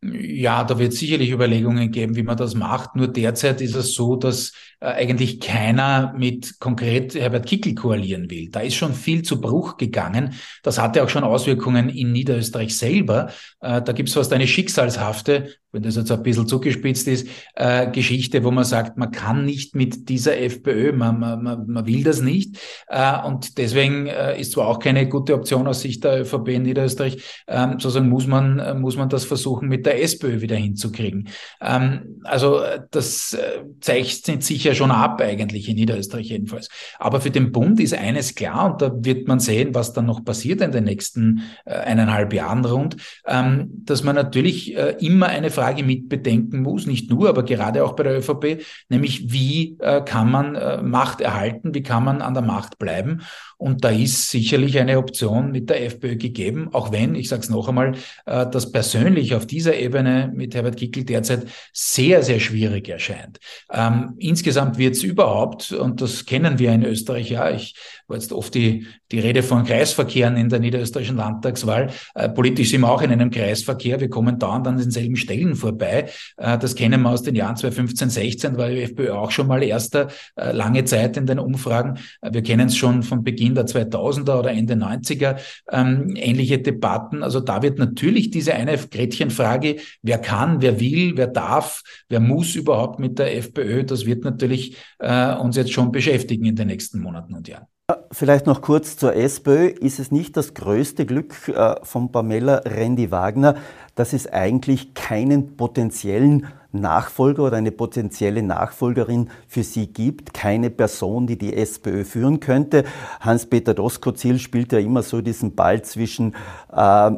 Ja, 0.00 0.62
da 0.62 0.78
wird 0.78 0.92
sicherlich 0.92 1.30
Überlegungen 1.30 1.90
geben, 1.90 2.14
wie 2.14 2.22
man 2.22 2.36
das 2.36 2.54
macht. 2.54 2.94
Nur 2.94 3.08
derzeit 3.08 3.60
ist 3.60 3.74
es 3.74 3.94
so, 3.94 4.14
dass 4.14 4.52
äh, 4.78 4.86
eigentlich 4.86 5.40
keiner 5.40 6.14
mit 6.16 6.60
konkret 6.60 7.16
Herbert 7.16 7.46
Kickel 7.46 7.74
koalieren 7.74 8.30
will. 8.30 8.48
Da 8.48 8.60
ist 8.60 8.76
schon 8.76 8.94
viel 8.94 9.22
zu 9.22 9.40
Bruch 9.40 9.76
gegangen. 9.76 10.34
Das 10.62 10.78
hatte 10.78 11.02
auch 11.02 11.08
schon 11.08 11.24
Auswirkungen 11.24 11.88
in 11.88 12.12
Niederösterreich 12.12 12.76
selber. 12.76 13.32
Äh, 13.60 13.82
da 13.82 13.92
gibt 13.92 14.08
es 14.08 14.14
fast 14.14 14.32
eine 14.32 14.46
schicksalshafte 14.46 15.48
wenn 15.72 15.82
das 15.82 15.96
jetzt 15.96 16.10
ein 16.10 16.22
bisschen 16.22 16.48
zugespitzt 16.48 17.08
ist, 17.08 17.28
äh, 17.54 17.90
Geschichte, 17.90 18.42
wo 18.42 18.50
man 18.50 18.64
sagt, 18.64 18.96
man 18.96 19.10
kann 19.10 19.44
nicht 19.44 19.74
mit 19.74 20.08
dieser 20.08 20.38
FPÖ, 20.38 20.92
man, 20.92 21.20
man, 21.20 21.66
man 21.66 21.86
will 21.86 22.02
das 22.02 22.22
nicht. 22.22 22.56
Äh, 22.88 23.22
und 23.26 23.58
deswegen 23.58 24.06
äh, 24.06 24.40
ist 24.40 24.52
zwar 24.52 24.66
auch 24.66 24.78
keine 24.78 25.08
gute 25.08 25.34
Option 25.34 25.66
aus 25.66 25.82
Sicht 25.82 26.04
der 26.04 26.22
ÖVP 26.22 26.48
in 26.48 26.62
Niederösterreich, 26.62 27.22
ähm, 27.46 27.72
sozusagen 27.72 28.08
muss 28.08 28.26
man, 28.26 28.58
äh, 28.58 28.74
muss 28.74 28.96
man 28.96 29.10
das 29.10 29.24
versuchen, 29.24 29.68
mit 29.68 29.84
der 29.88 30.02
SPÖ 30.02 30.40
wieder 30.40 30.56
hinzukriegen. 30.56 31.28
Ähm, 31.60 32.20
also 32.24 32.60
äh, 32.60 32.80
das 32.90 33.32
äh, 33.32 33.62
zeichnet 33.80 34.44
sich 34.44 34.64
ja 34.64 34.74
schon 34.74 34.90
ab 34.90 35.20
eigentlich 35.20 35.68
in 35.68 35.76
Niederösterreich 35.76 36.28
jedenfalls. 36.28 36.68
Aber 36.98 37.20
für 37.20 37.30
den 37.30 37.52
Bund 37.52 37.80
ist 37.80 37.94
eines 37.94 38.34
klar 38.34 38.72
und 38.72 38.82
da 38.82 38.92
wird 38.94 39.26
man 39.28 39.40
sehen, 39.40 39.74
was 39.74 39.92
dann 39.92 40.06
noch 40.06 40.24
passiert 40.24 40.60
in 40.60 40.72
den 40.72 40.84
nächsten 40.84 41.42
äh, 41.64 41.72
eineinhalb 41.72 42.32
Jahren 42.32 42.64
rund, 42.64 42.96
ähm, 43.26 43.70
dass 43.84 44.04
man 44.04 44.14
natürlich 44.14 44.76
äh, 44.76 44.96
immer 45.00 45.26
eine 45.26 45.50
Frage 45.50 45.82
mit 45.82 46.08
bedenken 46.08 46.62
muss, 46.62 46.86
nicht 46.86 47.10
nur, 47.10 47.28
aber 47.28 47.42
gerade 47.42 47.84
auch 47.84 47.94
bei 47.94 48.02
der 48.02 48.18
ÖVP, 48.18 48.62
nämlich 48.88 49.32
wie 49.32 49.78
äh, 49.80 50.02
kann 50.02 50.30
man 50.30 50.54
äh, 50.54 50.82
Macht 50.82 51.20
erhalten, 51.20 51.74
wie 51.74 51.82
kann 51.82 52.04
man 52.04 52.20
an 52.20 52.34
der 52.34 52.42
Macht 52.42 52.78
bleiben. 52.78 53.22
Und 53.56 53.84
da 53.84 53.88
ist 53.88 54.30
sicherlich 54.30 54.78
eine 54.78 54.98
Option 54.98 55.50
mit 55.50 55.68
der 55.70 55.84
FPÖ 55.84 56.16
gegeben, 56.16 56.68
auch 56.72 56.92
wenn, 56.92 57.14
ich 57.14 57.28
sage 57.28 57.42
es 57.42 57.50
noch 57.50 57.68
einmal, 57.68 57.94
das 58.24 58.70
persönlich 58.70 59.34
auf 59.34 59.46
dieser 59.46 59.77
Ebene 59.78 60.32
mit 60.34 60.54
Herbert 60.54 60.76
Kickel 60.76 61.04
derzeit 61.04 61.46
sehr, 61.72 62.22
sehr 62.22 62.40
schwierig 62.40 62.88
erscheint. 62.88 63.38
Ähm, 63.72 64.14
insgesamt 64.18 64.78
wird 64.78 64.94
es 64.94 65.02
überhaupt, 65.02 65.72
und 65.72 66.00
das 66.00 66.26
kennen 66.26 66.58
wir 66.58 66.72
in 66.72 66.84
Österreich 66.84 67.30
ja, 67.30 67.50
ich 67.50 67.74
war 68.08 68.16
jetzt 68.16 68.32
oft 68.32 68.54
die, 68.54 68.86
die 69.12 69.20
Rede 69.20 69.42
von 69.42 69.64
Kreisverkehren 69.64 70.36
in 70.36 70.48
der 70.48 70.60
niederösterreichischen 70.60 71.16
Landtagswahl. 71.16 71.90
Äh, 72.14 72.30
politisch 72.30 72.70
sind 72.70 72.80
wir 72.80 72.90
auch 72.90 73.02
in 73.02 73.10
einem 73.10 73.30
Kreisverkehr. 73.30 74.00
Wir 74.00 74.08
kommen 74.08 74.38
dauernd 74.38 74.66
an 74.66 74.78
denselben 74.78 75.16
Stellen 75.16 75.54
vorbei. 75.54 76.08
Äh, 76.38 76.58
das 76.58 76.74
kennen 76.74 77.02
wir 77.02 77.10
aus 77.10 77.22
den 77.22 77.34
Jahren 77.34 77.56
2015, 77.56 78.10
16, 78.10 78.56
war 78.56 78.70
die 78.70 78.82
FPÖ 78.82 79.12
auch 79.12 79.30
schon 79.30 79.46
mal 79.46 79.62
erster 79.62 80.08
äh, 80.36 80.52
lange 80.52 80.84
Zeit 80.84 81.16
in 81.18 81.26
den 81.26 81.38
Umfragen. 81.38 81.98
Äh, 82.22 82.32
wir 82.32 82.42
kennen 82.42 82.68
es 82.68 82.76
schon 82.76 83.02
von 83.02 83.22
Beginn 83.22 83.54
der 83.54 83.66
2000er 83.66 84.38
oder 84.38 84.50
Ende 84.50 84.74
90er, 84.74 85.36
ähm, 85.70 86.14
ähnliche 86.16 86.58
Debatten. 86.58 87.22
Also 87.22 87.40
da 87.40 87.62
wird 87.62 87.78
natürlich 87.78 88.30
diese 88.30 88.54
eine 88.54 88.78
Gretchenfrage, 88.78 89.76
wer 90.02 90.18
kann, 90.18 90.62
wer 90.62 90.80
will, 90.80 91.12
wer 91.16 91.26
darf, 91.26 91.82
wer 92.08 92.20
muss 92.20 92.54
überhaupt 92.54 93.00
mit 93.00 93.18
der 93.18 93.36
FPÖ, 93.36 93.84
das 93.84 94.06
wird 94.06 94.24
natürlich 94.24 94.76
äh, 94.98 95.34
uns 95.34 95.56
jetzt 95.56 95.72
schon 95.72 95.92
beschäftigen 95.92 96.46
in 96.46 96.56
den 96.56 96.68
nächsten 96.68 97.00
Monaten 97.00 97.34
und 97.34 97.46
Jahren. 97.48 97.66
Vielleicht 98.12 98.46
noch 98.46 98.60
kurz 98.60 98.98
zur 98.98 99.14
SPÖ. 99.14 99.68
Ist 99.68 99.98
es 99.98 100.10
nicht 100.10 100.36
das 100.36 100.52
größte 100.52 101.06
Glück 101.06 101.48
äh, 101.48 101.76
von 101.84 102.12
Pamela 102.12 102.56
Rendi-Wagner, 102.66 103.54
dass 103.94 104.12
es 104.12 104.26
eigentlich 104.26 104.92
keinen 104.92 105.56
potenziellen 105.56 106.48
Nachfolger 106.70 107.44
oder 107.44 107.56
eine 107.56 107.72
potenzielle 107.72 108.42
Nachfolgerin 108.42 109.30
für 109.46 109.62
sie 109.62 109.86
gibt, 109.86 110.34
keine 110.34 110.68
Person, 110.68 111.26
die 111.26 111.38
die 111.38 111.56
SPÖ 111.56 112.04
führen 112.04 112.40
könnte. 112.40 112.84
Hans-Peter 113.20 113.72
Doskozil 113.72 114.38
spielt 114.38 114.72
ja 114.72 114.80
immer 114.80 115.02
so 115.02 115.22
diesen 115.22 115.54
Ball 115.54 115.80
zwischen 115.80 116.34
äh, 116.70 117.12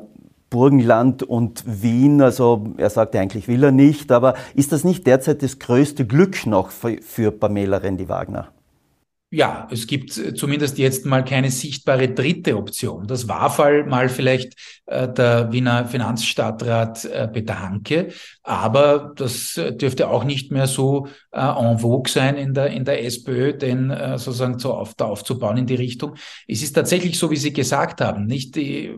Burgenland 0.50 1.24
und 1.24 1.64
Wien. 1.66 2.22
Also 2.22 2.66
er 2.76 2.90
sagt 2.90 3.16
eigentlich 3.16 3.48
will 3.48 3.64
er 3.64 3.72
nicht, 3.72 4.12
aber 4.12 4.34
ist 4.54 4.70
das 4.70 4.84
nicht 4.84 5.04
derzeit 5.08 5.42
das 5.42 5.58
größte 5.58 6.06
Glück 6.06 6.46
noch 6.46 6.70
für, 6.70 6.98
für 7.02 7.32
Pamela 7.32 7.78
Rendi-Wagner? 7.78 8.52
Ja, 9.32 9.68
es 9.70 9.86
gibt 9.86 10.16
äh, 10.18 10.34
zumindest 10.34 10.76
jetzt 10.78 11.06
mal 11.06 11.24
keine 11.24 11.50
sichtbare 11.50 12.08
dritte 12.08 12.56
Option. 12.56 13.06
Das 13.06 13.28
war 13.28 13.56
mal 13.86 14.08
vielleicht 14.08 14.54
äh, 14.86 15.08
der 15.08 15.52
Wiener 15.52 15.86
Finanzstadtrat 15.86 17.04
äh, 17.04 17.28
Peter 17.28 17.60
Hanke, 17.60 18.08
aber 18.42 19.12
das 19.14 19.56
äh, 19.56 19.72
dürfte 19.72 20.08
auch 20.10 20.24
nicht 20.24 20.50
mehr 20.50 20.66
so 20.66 21.06
äh, 21.30 21.40
en 21.40 21.78
vogue 21.78 22.10
sein 22.10 22.36
in 22.36 22.54
der, 22.54 22.68
in 22.68 22.84
der 22.84 23.04
SPÖ, 23.04 23.56
denn 23.56 23.90
äh, 23.90 24.18
sozusagen 24.18 24.58
so 24.58 24.74
auf, 24.74 24.94
da 24.94 25.04
aufzubauen 25.04 25.58
in 25.58 25.66
die 25.66 25.76
Richtung. 25.76 26.16
Es 26.48 26.62
ist 26.62 26.72
tatsächlich 26.72 27.16
so, 27.16 27.30
wie 27.30 27.36
Sie 27.36 27.52
gesagt 27.52 28.00
haben, 28.00 28.26
nicht 28.26 28.56
die 28.56 28.96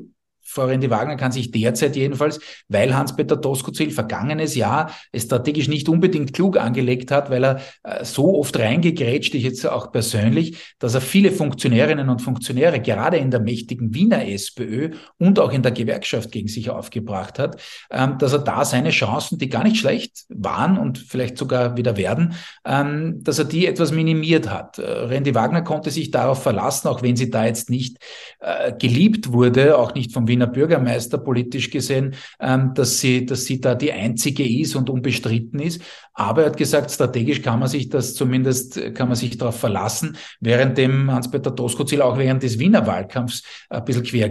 Frau 0.53 0.67
Rendi 0.67 0.91
Wagner 0.91 1.17
kann 1.17 1.33
sich 1.33 1.51
derzeit 1.51 1.97
jedenfalls, 1.97 2.41
weil 2.69 2.95
Hans-Peter 2.95 3.37
Doskozil 3.37 3.91
vergangenes 3.91 4.55
Jahr 4.55 4.91
es 5.11 5.25
strategisch 5.25 5.69
nicht 5.69 5.89
unbedingt 5.89 6.35
klug 6.35 6.59
angelegt 6.59 7.11
hat, 7.11 7.31
weil 7.31 7.45
er 7.45 7.61
äh, 7.83 8.05
so 8.05 8.39
oft 8.39 8.59
reingegrätscht, 8.59 9.35
ich 9.35 9.45
jetzt 9.45 9.67
auch 9.67 9.93
persönlich, 9.93 10.75
dass 10.79 10.95
er 10.95 11.01
viele 11.01 11.33
Funktionärinnen 11.33 12.09
und 12.09 12.21
Funktionäre 12.21 12.81
gerade 12.81 13.17
in 13.17 13.31
der 13.31 13.41
mächtigen 13.41 13.95
Wiener 13.95 14.27
SPÖ 14.29 14.91
und 15.19 15.39
auch 15.39 15.53
in 15.53 15.63
der 15.63 15.73
Gewerkschaft 15.73 16.31
gegen 16.33 16.49
sich 16.49 16.69
aufgebracht 16.71 17.39
hat, 17.39 17.61
ähm, 17.91 18.19
dass 18.19 18.33
er 18.33 18.41
da 18.41 18.65
seine 18.65 18.91
Chancen, 18.91 19.39
die 19.39 19.49
gar 19.49 19.65
nicht 19.65 19.79
schlecht 19.79 20.25
waren 20.29 20.77
und 20.77 20.99
vielleicht 20.99 21.39
sogar 21.39 21.77
wieder 21.77 21.97
werden, 21.97 22.35
ähm, 22.67 23.23
dass 23.23 23.39
er 23.39 23.47
die 23.47 23.67
etwas 23.67 23.93
minimiert 23.93 24.51
hat. 24.51 24.79
Äh, 24.79 24.83
Rendi 24.83 25.35
Wagner 25.35 25.63
konnte 25.63 25.91
sich 25.91 26.11
darauf 26.11 26.43
verlassen, 26.43 26.89
auch 26.89 27.03
wenn 27.03 27.17
sie 27.17 27.31
da 27.31 27.47
jetzt 27.47 27.71
nicht 27.71 27.97
äh, 28.41 28.73
geliebt 28.73 29.33
wurde, 29.33 29.79
auch 29.79 29.95
nicht 29.95 30.13
vom 30.13 30.29
Wiener 30.29 30.42
Wiener 30.43 30.53
Bürgermeister 30.53 31.19
politisch 31.19 31.71
gesehen, 31.71 32.15
ähm, 32.41 32.73
dass 32.75 32.99
sie, 32.99 33.25
dass 33.27 33.45
sie 33.45 33.61
da 33.61 33.75
die 33.75 33.93
einzige 33.93 34.47
ist 34.47 34.75
und 34.75 34.91
unbestritten 34.91 35.61
ist. 35.61 35.83
Aber 36.15 36.43
er 36.43 36.51
hat 36.51 36.57
gesagt, 36.57 36.91
strategisch 36.91 37.43
kann 37.43 37.59
man 37.59 37.69
sich 37.69 37.89
das 37.89 38.15
zumindest, 38.15 38.95
kann 38.95 39.09
man 39.09 39.17
sich 39.17 39.39
darauf 39.39 39.59
verlassen, 39.59 40.17
während 40.41 40.77
dem 40.77 41.11
Hans-Peter 41.11 41.51
Doskozil 41.51 42.03
auch 42.03 42.19
während 42.19 42.43
des 42.43 42.59
Wiener 42.59 42.87
Wahlkampfs 42.87 43.43
ein 43.71 43.85
bisschen 43.85 44.03
quer 44.03 44.29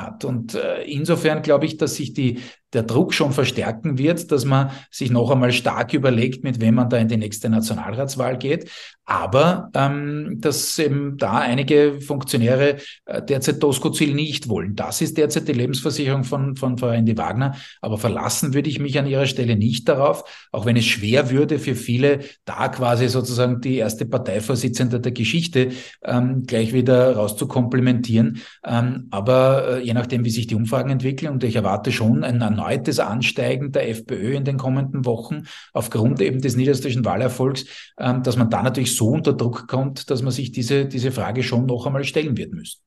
hat. 0.00 0.24
Und 0.24 0.54
äh, 0.54 0.82
insofern 0.84 1.42
glaube 1.42 1.66
ich, 1.66 1.76
dass 1.76 1.96
sich 1.96 2.12
die 2.12 2.38
der 2.72 2.82
Druck 2.82 3.14
schon 3.14 3.32
verstärken 3.32 3.98
wird, 3.98 4.30
dass 4.30 4.44
man 4.44 4.70
sich 4.90 5.10
noch 5.10 5.30
einmal 5.30 5.52
stark 5.52 5.94
überlegt, 5.94 6.44
mit 6.44 6.60
wem 6.60 6.74
man 6.74 6.90
da 6.90 6.98
in 6.98 7.08
die 7.08 7.16
nächste 7.16 7.48
Nationalratswahl 7.48 8.36
geht. 8.36 8.70
Aber 9.06 9.70
ähm, 9.72 10.36
dass 10.38 10.78
eben 10.78 11.16
da 11.16 11.38
einige 11.38 11.98
Funktionäre 12.02 12.76
äh, 13.06 13.22
derzeit 13.22 13.62
Doskozil 13.62 14.12
nicht 14.12 14.50
wollen. 14.50 14.76
Das 14.76 15.00
ist 15.00 15.16
derzeit 15.16 15.48
die 15.48 15.54
Lebensversicherung 15.54 16.24
von, 16.24 16.56
von 16.56 16.76
Frau 16.76 16.88
Randy 16.88 17.16
Wagner. 17.16 17.54
Aber 17.80 17.96
verlassen 17.96 18.52
würde 18.52 18.68
ich 18.68 18.80
mich 18.80 18.98
an 18.98 19.06
ihrer 19.06 19.24
Stelle 19.24 19.56
nicht 19.56 19.88
darauf, 19.88 20.48
auch 20.52 20.66
wenn 20.66 20.76
es 20.76 20.84
schwer 20.84 21.30
würde 21.30 21.58
für 21.58 21.74
viele, 21.74 22.20
da 22.44 22.68
quasi 22.68 23.08
sozusagen 23.08 23.62
die 23.62 23.76
erste 23.76 24.04
Parteivorsitzende 24.04 25.00
der 25.00 25.12
Geschichte 25.12 25.70
ähm, 26.04 26.42
gleich 26.42 26.74
wieder 26.74 27.16
rauszukomplimentieren. 27.16 28.42
Ähm, 28.66 29.08
aber 29.10 29.78
äh, 29.78 29.82
je 29.82 29.94
nachdem, 29.94 30.26
wie 30.26 30.30
sich 30.30 30.48
die 30.48 30.54
Umfragen 30.54 30.90
entwickeln, 30.90 31.32
und 31.32 31.42
ich 31.44 31.56
erwarte 31.56 31.92
schon 31.92 32.24
ein 32.24 32.36
erneutes 32.58 32.98
Ansteigen 32.98 33.72
der 33.72 33.88
FPÖ 33.88 34.34
in 34.34 34.44
den 34.44 34.58
kommenden 34.58 35.04
Wochen 35.06 35.44
aufgrund 35.72 36.20
eben 36.20 36.40
des 36.40 36.56
niederösterreichischen 36.56 37.04
Wahlerfolgs, 37.04 37.64
ähm, 37.98 38.22
dass 38.22 38.36
man 38.36 38.50
da 38.50 38.62
natürlich 38.62 38.96
so 38.96 39.08
unter 39.08 39.32
Druck 39.32 39.68
kommt, 39.68 40.10
dass 40.10 40.22
man 40.22 40.32
sich 40.32 40.52
diese, 40.52 40.86
diese 40.86 41.12
Frage 41.12 41.42
schon 41.42 41.66
noch 41.66 41.86
einmal 41.86 42.04
stellen 42.04 42.36
wird 42.36 42.52
müssen. 42.52 42.80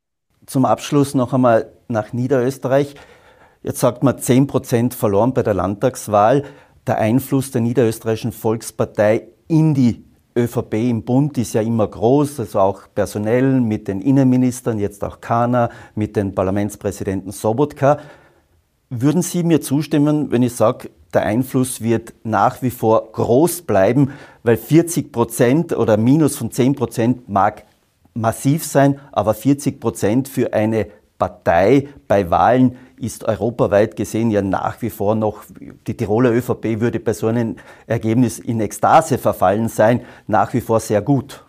Zum 0.45 0.65
Abschluss 0.65 1.13
noch 1.13 1.33
einmal 1.33 1.71
nach 1.87 2.13
Niederösterreich. 2.13 2.95
Jetzt 3.63 3.79
sagt 3.79 4.03
man 4.03 4.17
10 4.17 4.47
Prozent 4.47 4.93
verloren 4.93 5.33
bei 5.33 5.43
der 5.43 5.53
Landtagswahl. 5.53 6.43
Der 6.87 6.97
Einfluss 6.97 7.51
der 7.51 7.61
niederösterreichischen 7.61 8.31
Volkspartei 8.31 9.27
in 9.47 9.73
die 9.73 10.03
ÖVP 10.35 10.73
im 10.75 11.03
Bund 11.03 11.37
ist 11.37 11.53
ja 11.53 11.61
immer 11.61 11.87
groß, 11.87 12.39
also 12.39 12.59
auch 12.59 12.83
personell 12.95 13.59
mit 13.59 13.87
den 13.87 14.01
Innenministern, 14.01 14.79
jetzt 14.79 15.03
auch 15.03 15.19
Kahner, 15.21 15.69
mit 15.93 16.15
den 16.15 16.33
Parlamentspräsidenten 16.33 17.31
Sobotka. 17.31 17.99
Würden 18.93 19.21
Sie 19.21 19.43
mir 19.43 19.61
zustimmen, 19.61 20.31
wenn 20.31 20.43
ich 20.43 20.53
sage, 20.53 20.89
der 21.13 21.23
Einfluss 21.23 21.79
wird 21.79 22.13
nach 22.25 22.61
wie 22.61 22.71
vor 22.71 23.09
groß 23.13 23.61
bleiben, 23.61 24.11
weil 24.43 24.57
40 24.57 25.13
Prozent 25.13 25.71
oder 25.71 25.95
Minus 25.95 26.35
von 26.35 26.51
10 26.51 26.75
Prozent 26.75 27.29
mag 27.29 27.63
massiv 28.13 28.65
sein, 28.65 28.99
aber 29.13 29.33
40 29.33 29.79
Prozent 29.79 30.27
für 30.27 30.51
eine 30.51 30.87
Partei 31.17 31.87
bei 32.09 32.29
Wahlen 32.29 32.75
ist 32.97 33.23
europaweit 33.23 33.95
gesehen 33.95 34.29
ja 34.29 34.41
nach 34.41 34.81
wie 34.81 34.89
vor 34.89 35.15
noch, 35.15 35.43
die 35.87 35.95
Tiroler 35.95 36.33
ÖVP 36.33 36.81
würde 36.81 36.99
bei 36.99 37.13
so 37.13 37.27
einem 37.27 37.55
Ergebnis 37.87 38.39
in 38.39 38.59
Ekstase 38.59 39.17
verfallen 39.17 39.69
sein, 39.69 40.01
nach 40.27 40.53
wie 40.53 40.59
vor 40.59 40.81
sehr 40.81 41.01
gut. 41.01 41.45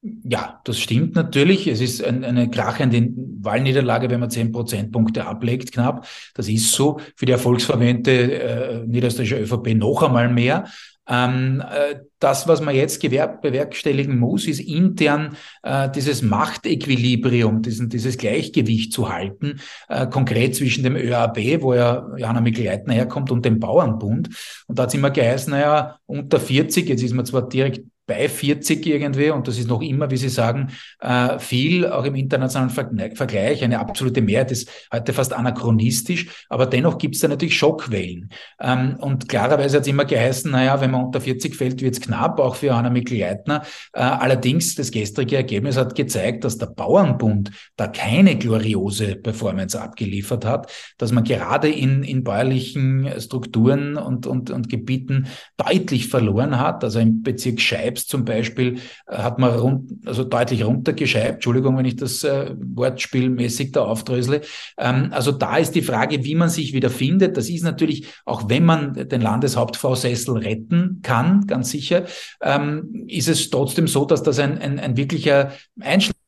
Ja, 0.00 0.60
das 0.64 0.78
stimmt 0.78 1.16
natürlich. 1.16 1.66
Es 1.66 1.80
ist 1.80 2.04
ein, 2.04 2.24
eine 2.24 2.48
krachende 2.50 3.08
Wahlniederlage, 3.40 4.08
wenn 4.10 4.20
man 4.20 4.30
zehn 4.30 4.52
Prozentpunkte 4.52 5.26
ablegt, 5.26 5.72
knapp. 5.72 6.06
Das 6.34 6.48
ist 6.48 6.72
so. 6.72 7.00
Für 7.16 7.26
die 7.26 7.32
erfolgsverwendete 7.32 8.40
äh, 8.40 8.86
niederösterreichische 8.86 9.40
ÖVP 9.40 9.74
noch 9.74 10.02
einmal 10.02 10.28
mehr. 10.28 10.66
Ähm, 11.08 11.62
äh, 11.68 11.96
das, 12.18 12.48
was 12.48 12.60
man 12.60 12.74
jetzt 12.74 13.00
bewerkstelligen 13.00 14.18
muss, 14.18 14.46
ist 14.46 14.60
intern 14.60 15.36
äh, 15.62 15.88
dieses 15.90 16.22
Machtequilibrium, 16.22 17.62
diesen, 17.62 17.88
dieses 17.88 18.18
Gleichgewicht 18.18 18.92
zu 18.92 19.12
halten, 19.12 19.60
äh, 19.88 20.06
konkret 20.06 20.56
zwischen 20.56 20.84
dem 20.84 20.96
ÖAB, 20.96 21.62
wo 21.62 21.74
ja 21.74 22.06
Jana 22.16 22.40
Mikl-Leitner 22.40 22.94
herkommt, 22.94 23.30
und 23.30 23.44
dem 23.44 23.60
Bauernbund. 23.60 24.28
Und 24.66 24.78
da 24.78 24.84
hat 24.84 24.90
es 24.90 24.94
immer 24.94 25.10
geheißen, 25.10 25.50
naja, 25.50 25.98
unter 26.06 26.40
40, 26.40 26.88
jetzt 26.88 27.02
ist 27.02 27.14
man 27.14 27.26
zwar 27.26 27.48
direkt 27.48 27.82
bei 28.08 28.28
40 28.28 28.84
irgendwie 28.86 29.30
und 29.30 29.46
das 29.46 29.58
ist 29.58 29.68
noch 29.68 29.82
immer, 29.82 30.10
wie 30.10 30.16
Sie 30.16 30.30
sagen, 30.30 30.72
äh, 31.00 31.38
viel, 31.38 31.86
auch 31.86 32.04
im 32.04 32.16
internationalen 32.16 32.70
Vergleich. 32.70 33.62
Eine 33.62 33.78
absolute 33.78 34.22
Mehrheit 34.22 34.50
ist 34.50 34.68
heute 34.92 35.12
fast 35.12 35.32
anachronistisch, 35.32 36.26
aber 36.48 36.66
dennoch 36.66 36.98
gibt 36.98 37.14
es 37.14 37.20
da 37.20 37.28
natürlich 37.28 37.56
Schockwellen. 37.56 38.30
Ähm, 38.58 38.96
und 38.98 39.28
klarerweise 39.28 39.76
hat 39.76 39.82
es 39.82 39.88
immer 39.88 40.06
geheißen, 40.06 40.50
naja, 40.50 40.80
wenn 40.80 40.90
man 40.90 41.04
unter 41.04 41.20
40 41.20 41.54
fällt, 41.54 41.82
wird 41.82 41.94
es 41.94 42.00
knapp, 42.08 42.40
auch 42.40 42.56
für 42.56 42.74
Anna 42.74 42.90
Mikl-Leitner. 42.90 43.62
Äh, 43.92 44.00
allerdings, 44.00 44.74
das 44.74 44.90
gestrige 44.90 45.36
Ergebnis 45.36 45.76
hat 45.76 45.94
gezeigt, 45.94 46.44
dass 46.44 46.58
der 46.58 46.66
Bauernbund 46.66 47.50
da 47.76 47.88
keine 47.88 48.36
gloriose 48.36 49.16
Performance 49.16 49.80
abgeliefert 49.80 50.44
hat, 50.44 50.70
dass 50.98 51.12
man 51.12 51.24
gerade 51.24 51.68
in, 51.68 52.02
in 52.02 52.24
bäuerlichen 52.24 53.08
Strukturen 53.18 53.96
und, 53.96 54.26
und, 54.26 54.50
und 54.50 54.68
Gebieten 54.68 55.26
deutlich 55.56 56.08
verloren 56.08 56.58
hat. 56.58 56.84
Also 56.84 57.00
im 57.00 57.22
Bezirk 57.22 57.60
Scheib 57.60 57.98
selbst 57.98 58.08
zum 58.10 58.24
Beispiel 58.24 58.78
äh, 59.06 59.16
hat 59.16 59.38
man 59.38 59.50
rund, 59.50 60.06
also 60.06 60.24
deutlich 60.24 60.64
runtergescheibt. 60.64 61.34
Entschuldigung, 61.34 61.76
wenn 61.76 61.84
ich 61.84 61.96
das 61.96 62.24
äh, 62.24 62.54
wortspielmäßig 62.58 63.72
da 63.72 63.82
aufdrösle. 63.82 64.42
Ähm, 64.76 65.08
also 65.10 65.32
da 65.32 65.56
ist 65.56 65.74
die 65.74 65.82
Frage, 65.82 66.24
wie 66.24 66.34
man 66.34 66.48
sich 66.48 66.72
wieder 66.72 66.90
findet. 66.90 67.36
Das 67.36 67.48
ist 67.48 67.64
natürlich, 67.64 68.06
auch 68.24 68.48
wenn 68.48 68.64
man 68.64 69.08
den 69.08 69.20
Landeshauptfrau-Sessel 69.20 70.36
retten 70.38 71.00
kann, 71.02 71.46
ganz 71.46 71.70
sicher, 71.70 71.97
ähm, 72.40 73.04
ist 73.08 73.28
es 73.28 73.50
trotzdem 73.50 73.88
so, 73.88 74.04
dass 74.04 74.22
das 74.22 74.38
ein, 74.38 74.58
ein, 74.58 74.78
ein 74.78 74.96
wirklicher 74.96 75.52
Einschlag 75.80 76.18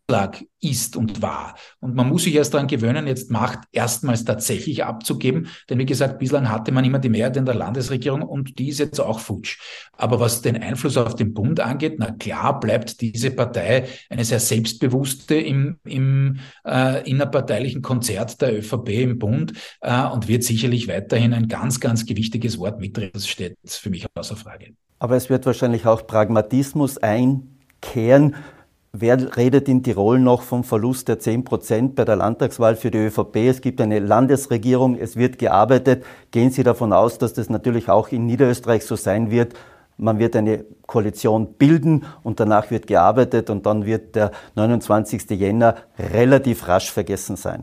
ist 0.61 0.97
und 0.97 1.23
war. 1.23 1.55
Und 1.79 1.95
man 1.95 2.09
muss 2.09 2.25
sich 2.25 2.35
erst 2.35 2.53
daran 2.53 2.67
gewöhnen, 2.67 3.07
jetzt 3.07 3.31
Macht 3.31 3.61
erstmals 3.73 4.25
tatsächlich 4.25 4.85
abzugeben. 4.85 5.49
Denn 5.69 5.79
wie 5.79 5.87
gesagt, 5.87 6.19
bislang 6.19 6.51
hatte 6.51 6.73
man 6.73 6.85
immer 6.85 6.99
die 6.99 7.09
Mehrheit 7.09 7.37
in 7.37 7.47
der 7.47 7.55
Landesregierung 7.55 8.23
und 8.23 8.59
die 8.59 8.69
ist 8.69 8.79
jetzt 8.79 9.01
auch 9.01 9.21
futsch. 9.21 9.59
Aber 9.93 10.21
was 10.21 10.43
den 10.43 10.61
Einfluss 10.61 10.97
auf 10.97 11.15
den 11.15 11.33
Bund 11.33 11.61
angeht, 11.61 11.97
na 11.99 12.11
klar 12.11 12.59
bleibt 12.61 13.01
diese 13.01 13.31
Partei 13.31 13.89
eine 14.09 14.25
sehr 14.25 14.41
selbstbewusste 14.41 15.37
im, 15.37 15.79
im 15.85 16.41
äh, 16.67 17.09
innerparteilichen 17.09 17.83
Konzert 17.83 18.41
der 18.43 18.59
ÖVP 18.59 18.89
im 18.89 19.19
Bund 19.19 19.53
äh, 19.81 20.05
und 20.07 20.29
wird 20.29 20.45
sicherlich 20.45 20.89
weiterhin 20.89 21.33
ein 21.33 21.49
ganz, 21.49 21.81
ganz 21.81 22.05
gewichtiges 22.05 22.59
Wort 22.59 22.81
mitreden. 22.81 23.13
Das 23.15 23.29
steht 23.29 23.57
für 23.65 23.91
mich 23.91 24.07
außer 24.15 24.37
Frage. 24.37 24.75
Aber 25.01 25.17
es 25.17 25.29
wird 25.29 25.45
wahrscheinlich 25.47 25.87
auch 25.87 26.07
Pragmatismus 26.07 26.99
einkehren 26.99 28.37
Wer 28.93 29.37
redet 29.37 29.69
in 29.69 29.85
Tirol 29.85 30.19
noch 30.19 30.43
vom 30.43 30.65
Verlust 30.65 31.07
der 31.07 31.21
10 31.21 31.45
Prozent 31.45 31.95
bei 31.95 32.05
der 32.05 32.17
Landtagswahl 32.17 32.75
für 32.75 32.91
die 32.91 32.99
ÖVP? 32.99 33.37
Es 33.37 33.61
gibt 33.61 33.81
eine 33.81 34.01
Landesregierung, 34.01 34.99
es 34.99 35.15
wird 35.15 35.39
gearbeitet. 35.39 36.05
Gehen 36.33 36.51
Sie 36.51 36.65
davon 36.65 36.93
aus, 36.93 37.17
dass 37.17 37.33
das 37.33 37.49
natürlich 37.49 37.89
auch 37.89 38.09
in 38.09 38.27
Niederösterreich 38.27 38.85
so 38.85 38.97
sein 38.97 39.31
wird? 39.31 39.55
Man 39.97 40.19
wird 40.19 40.35
eine 40.35 40.65
Koalition 40.87 41.53
bilden 41.55 42.05
und 42.25 42.41
danach 42.41 42.73
wird 42.73 42.89
gearbeitet 42.89 43.49
und 43.49 43.65
dann 43.65 43.87
wird 43.87 44.17
der 44.17 44.33
29. 44.57 45.31
Jänner 45.31 45.77
relativ 45.97 46.67
rasch 46.67 46.91
vergessen 46.91 47.37
sein. 47.37 47.63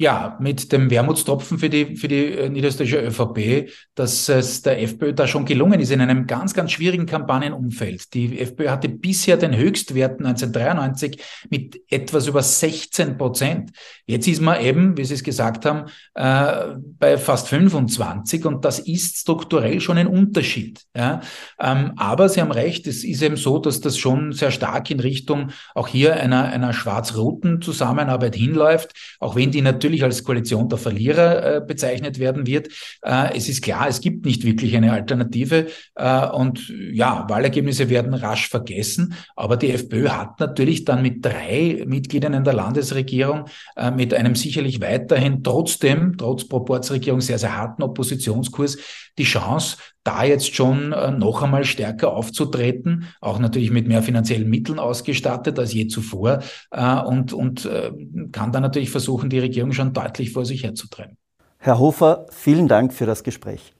Ja, 0.00 0.38
mit 0.40 0.72
dem 0.72 0.90
Wermutstropfen 0.90 1.58
für 1.58 1.68
die, 1.68 1.94
für 1.94 2.08
die 2.08 2.24
äh, 2.32 2.48
niederösterreichische 2.48 3.02
ÖVP, 3.02 3.70
dass 3.94 4.30
es 4.30 4.62
der 4.62 4.80
FPÖ 4.80 5.12
da 5.12 5.26
schon 5.26 5.44
gelungen 5.44 5.78
ist 5.78 5.90
in 5.90 6.00
einem 6.00 6.26
ganz, 6.26 6.54
ganz 6.54 6.72
schwierigen 6.72 7.04
Kampagnenumfeld. 7.04 8.14
Die 8.14 8.40
FPÖ 8.40 8.70
hatte 8.70 8.88
bisher 8.88 9.36
den 9.36 9.54
Höchstwert 9.54 10.12
1993 10.18 11.22
mit 11.50 11.82
etwas 11.90 12.28
über 12.28 12.42
16 12.42 13.18
Prozent. 13.18 13.72
Jetzt 14.06 14.26
ist 14.26 14.40
man 14.40 14.62
eben, 14.62 14.96
wie 14.96 15.04
Sie 15.04 15.12
es 15.12 15.22
gesagt 15.22 15.66
haben, 15.66 15.90
äh, 16.14 16.76
bei 16.98 17.18
fast 17.18 17.48
25 17.48 18.46
und 18.46 18.64
das 18.64 18.78
ist 18.78 19.18
strukturell 19.18 19.82
schon 19.82 19.98
ein 19.98 20.06
Unterschied. 20.06 20.80
Ja? 20.96 21.20
Ähm, 21.60 21.92
aber 21.96 22.30
Sie 22.30 22.40
haben 22.40 22.52
recht, 22.52 22.86
es 22.86 23.04
ist 23.04 23.20
eben 23.20 23.36
so, 23.36 23.58
dass 23.58 23.82
das 23.82 23.98
schon 23.98 24.32
sehr 24.32 24.50
stark 24.50 24.90
in 24.90 25.00
Richtung 25.00 25.50
auch 25.74 25.88
hier 25.88 26.16
einer, 26.16 26.44
einer 26.44 26.72
schwarz-roten 26.72 27.60
Zusammenarbeit 27.60 28.34
hinläuft, 28.34 28.92
auch 29.20 29.36
wenn 29.36 29.50
die 29.50 29.60
natürlich 29.60 29.89
natürlich 29.90 30.04
als 30.04 30.24
Koalition 30.24 30.68
der 30.68 30.78
Verlierer 30.78 31.56
äh, 31.56 31.60
bezeichnet 31.60 32.18
werden 32.18 32.46
wird. 32.46 32.68
Äh, 33.02 33.36
es 33.36 33.48
ist 33.48 33.62
klar, 33.62 33.88
es 33.88 34.00
gibt 34.00 34.24
nicht 34.24 34.44
wirklich 34.44 34.76
eine 34.76 34.92
Alternative 34.92 35.66
äh, 35.96 36.26
und 36.28 36.72
ja, 36.92 37.26
Wahlergebnisse 37.28 37.90
werden 37.90 38.14
rasch 38.14 38.48
vergessen, 38.48 39.14
aber 39.34 39.56
die 39.56 39.72
FPÖ 39.72 40.08
hat 40.08 40.38
natürlich 40.38 40.84
dann 40.84 41.02
mit 41.02 41.24
drei 41.24 41.82
Mitgliedern 41.86 42.34
in 42.34 42.44
der 42.44 42.54
Landesregierung, 42.54 43.46
äh, 43.76 43.90
mit 43.90 44.14
einem 44.14 44.36
sicherlich 44.36 44.80
weiterhin 44.80 45.42
trotzdem, 45.42 46.16
trotz 46.16 46.46
Proportsregierung 46.46 47.20
sehr, 47.20 47.38
sehr 47.38 47.56
harten 47.56 47.82
Oppositionskurs, 47.82 48.78
die 49.18 49.24
Chance, 49.24 49.76
da 50.04 50.24
jetzt 50.24 50.54
schon 50.54 50.92
äh, 50.92 51.10
noch 51.10 51.42
einmal 51.42 51.64
stärker 51.64 52.12
aufzutreten, 52.12 53.06
auch 53.20 53.38
natürlich 53.38 53.70
mit 53.70 53.86
mehr 53.86 54.02
finanziellen 54.02 54.48
Mitteln 54.48 54.78
ausgestattet 54.78 55.58
als 55.58 55.72
je 55.72 55.88
zuvor 55.88 56.40
äh, 56.70 57.00
und, 57.02 57.32
und 57.32 57.66
äh, 57.66 57.92
kann 58.32 58.52
dann 58.52 58.62
natürlich 58.62 58.90
versuchen, 58.90 59.30
die 59.30 59.38
Regierung 59.38 59.72
schon 59.72 59.92
deutlich 59.92 60.32
vor 60.32 60.46
sich 60.46 60.64
herzutreiben. 60.64 61.16
Herr 61.58 61.78
Hofer, 61.78 62.26
vielen 62.30 62.68
Dank 62.68 62.94
für 62.94 63.04
das 63.04 63.22
Gespräch. 63.22 63.74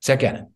Sehr 0.00 0.16
gerne. 0.16 0.50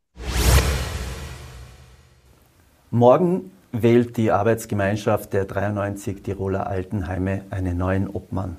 Morgen 2.90 3.50
wählt 3.72 4.16
die 4.16 4.30
Arbeitsgemeinschaft 4.30 5.32
der 5.32 5.44
93 5.44 6.22
Tiroler 6.22 6.66
Altenheime 6.68 7.42
einen 7.50 7.76
neuen 7.76 8.08
Obmann. 8.08 8.56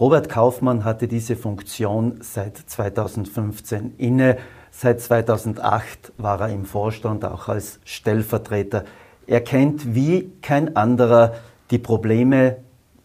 Robert 0.00 0.28
Kaufmann 0.30 0.84
hatte 0.84 1.08
diese 1.08 1.36
Funktion 1.36 2.18
seit 2.20 2.56
2015 2.56 3.94
inne. 3.98 4.38
Seit 4.72 5.00
2008 5.00 6.12
war 6.16 6.40
er 6.40 6.48
im 6.48 6.64
Vorstand, 6.64 7.24
auch 7.24 7.48
als 7.48 7.80
Stellvertreter. 7.84 8.84
Er 9.26 9.40
kennt 9.40 9.94
wie 9.94 10.30
kein 10.42 10.76
anderer 10.76 11.34
die 11.70 11.78
Probleme, 11.78 12.56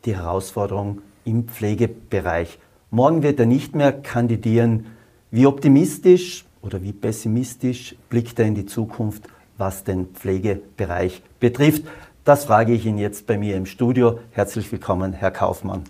die 0.06 0.15
Herausforderungen 0.15 1.01
im 1.25 1.47
Pflegebereich. 1.47 2.60
Morgen 2.91 3.23
wird 3.23 3.39
er 3.39 3.45
nicht 3.45 3.75
mehr 3.75 3.91
kandidieren. 3.91 4.88
Wie 5.32 5.45
optimistisch 5.45 6.45
oder 6.62 6.82
wie 6.82 6.93
pessimistisch 6.93 7.95
blickt 8.10 8.39
er 8.39 8.45
in 8.45 8.56
die 8.56 8.65
Zukunft, 8.65 9.28
was 9.58 9.84
den 9.84 10.08
Pflegebereich 10.08 11.21
betrifft? 11.39 11.84
Das 12.23 12.45
frage 12.45 12.73
ich 12.73 12.86
ihn 12.86 12.97
jetzt 12.97 13.28
bei 13.28 13.38
mir 13.38 13.56
im 13.56 13.65
Studio. 13.65 14.19
Herzlich 14.32 14.71
willkommen, 14.71 15.13
Herr 15.13 15.32
Kaufmann. 15.32 15.84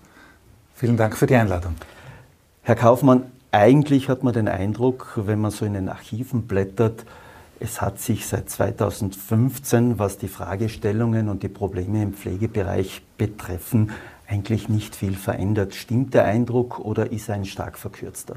Vielen 0.74 0.98
Dank 0.98 1.16
für 1.16 1.28
die 1.28 1.36
Einladung. 1.36 1.76
Herr 2.64 2.76
Kaufmann, 2.76 3.32
eigentlich 3.56 4.10
hat 4.10 4.22
man 4.24 4.34
den 4.34 4.50
Eindruck, 4.50 5.14
wenn 5.16 5.40
man 5.40 5.50
so 5.50 5.66
in 5.66 5.74
den 5.74 5.88
Archiven 5.88 6.46
blättert, 6.46 7.06
es 7.60 7.80
hat 7.80 8.00
sich 8.00 8.28
seit 8.28 8.50
2015, 8.50 9.98
was 9.98 10.18
die 10.18 10.28
Fragestellungen 10.28 11.30
und 11.30 11.42
die 11.42 11.48
Probleme 11.48 12.04
im 12.04 12.14
Pflegebereich 12.14 13.02
betreffen, 13.18 13.92
eigentlich 14.28 14.68
nicht 14.68 14.96
viel 14.96 15.16
verändert. 15.16 15.74
Stimmt 15.74 16.14
der 16.14 16.26
Eindruck 16.26 16.80
oder 16.80 17.12
ist 17.14 17.30
ein 17.30 17.46
stark 17.46 17.78
verkürzter? 17.78 18.36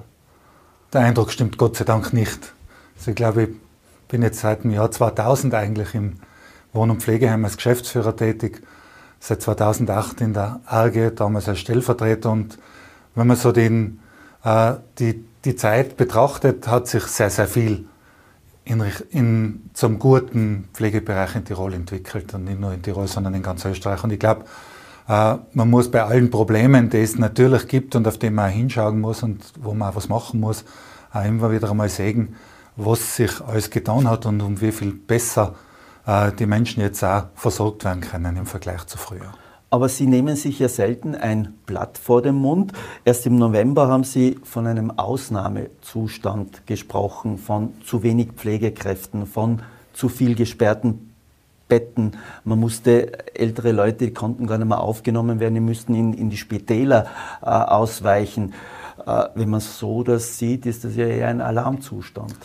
Der 0.92 1.00
Eindruck 1.00 1.33
stimmt 1.33 1.59
Gott 1.59 1.76
sei 1.76 1.85
Dank 1.85 2.12
nicht. 2.12 2.54
Also 2.96 3.11
ich 3.11 3.16
glaube, 3.16 3.42
ich 3.42 3.57
bin 4.07 4.22
jetzt 4.22 4.40
seit 4.40 4.62
dem 4.62 4.70
Jahr 4.70 4.90
2000 4.90 5.52
eigentlich 5.52 5.94
im 5.94 6.14
Wohn- 6.72 6.90
und 6.90 7.02
Pflegeheim 7.02 7.44
als 7.44 7.57
Geschäftsführer 7.57 8.14
tätig, 8.14 8.62
seit 9.18 9.42
2008 9.42 10.20
in 10.20 10.33
der 10.33 10.61
ARGE, 10.64 11.11
damals 11.11 11.48
als 11.48 11.59
Stellvertreter. 11.59 12.31
Und 12.31 12.57
wenn 13.16 13.26
man 13.26 13.37
so 13.37 13.50
den, 13.50 13.98
die, 14.44 15.24
die 15.44 15.57
Zeit 15.57 15.96
betrachtet, 15.96 16.68
hat 16.68 16.87
sich 16.87 17.05
sehr, 17.05 17.31
sehr 17.31 17.48
viel 17.48 17.87
in, 18.64 18.85
in, 19.11 19.70
zum 19.72 19.98
guten 19.98 20.68
Pflegebereich 20.74 21.35
in 21.37 21.44
Tirol 21.44 21.74
entwickelt. 21.74 22.35
Und 22.35 22.44
nicht 22.44 22.61
nur 22.61 22.72
in 22.72 22.83
Tirol, 22.83 23.07
sondern 23.09 23.35
in 23.35 23.42
ganz 23.42 23.64
Österreich. 23.64 24.05
Und 24.05 24.12
ich 24.12 24.18
glaube, 24.18 24.44
äh, 25.09 25.37
man 25.55 25.70
muss 25.70 25.90
bei 25.90 26.03
allen 26.03 26.31
Problemen, 26.31 26.90
die 26.90 26.98
es 26.98 27.18
natürlich 27.18 27.66
gibt 27.66 27.96
und 27.96 28.07
auf 28.07 28.18
die 28.18 28.31
man 28.31 28.51
auch 28.51 28.55
hinschauen 28.55 29.01
muss 29.01 29.22
und 29.22 29.42
wo 29.59 29.72
man 29.72 29.90
auch 29.90 29.96
was 29.96 30.09
machen 30.09 30.40
muss, 30.40 30.64
auch 31.12 31.24
immer 31.24 31.51
wieder 31.51 31.70
einmal 31.70 31.88
sehen, 31.88 32.37
was 32.77 33.16
sich 33.16 33.40
alles 33.40 33.70
getan 33.70 34.09
hat 34.09 34.27
und 34.27 34.40
um 34.42 34.61
wie 34.61 34.72
viel 34.72 34.92
besser 34.92 35.55
äh, 36.07 36.31
die 36.33 36.46
Menschen 36.46 36.83
jetzt 36.83 37.03
auch 37.03 37.24
versorgt 37.35 37.85
werden 37.85 38.03
können 38.03 38.37
im 38.37 38.46
Vergleich 38.46 38.85
zu 38.87 38.98
früher. 38.98 39.33
Aber 39.70 39.88
Sie 39.88 40.07
nehmen 40.07 40.35
sich 40.37 40.59
ja 40.59 40.68
selten 40.68 41.14
ein 41.14 41.54
Blatt 41.66 41.98
vor 41.98 42.22
den 42.22 42.37
Mund. 42.37 42.72
Erst 43.04 43.26
im 43.26 43.37
November 43.37 43.88
haben 43.88 44.04
Sie 44.04 44.38
von 44.42 44.66
einem 44.66 44.90
Ausnahmezustand 44.92 46.66
gesprochen, 46.66 47.37
von 47.37 47.74
zu 47.85 48.02
wenig 48.02 48.33
Pflegekräften, 48.33 49.26
von 49.26 49.61
zu 49.92 50.09
viel 50.09 50.35
gesperrten 50.35 51.12
Betten. 51.68 52.12
Man 52.44 52.59
musste 52.59 53.35
ältere 53.35 53.72
Leute, 53.72 54.07
die 54.07 54.14
konnten 54.14 54.46
gar 54.46 54.57
nicht 54.57 54.68
mehr 54.68 54.81
aufgenommen 54.81 55.38
werden, 55.38 55.54
die 55.54 55.61
müssten 55.61 55.94
in, 55.94 56.14
in 56.14 56.31
die 56.31 56.38
Spitäler 56.38 57.07
äh, 57.42 57.46
ausweichen. 57.46 58.54
Äh, 59.07 59.24
wenn 59.35 59.50
man 59.50 59.61
so 59.61 60.02
das 60.02 60.38
sieht, 60.38 60.64
ist 60.64 60.85
das 60.85 60.96
ja 60.96 61.07
eher 61.07 61.28
ein 61.28 61.42
Alarmzustand. 61.42 62.37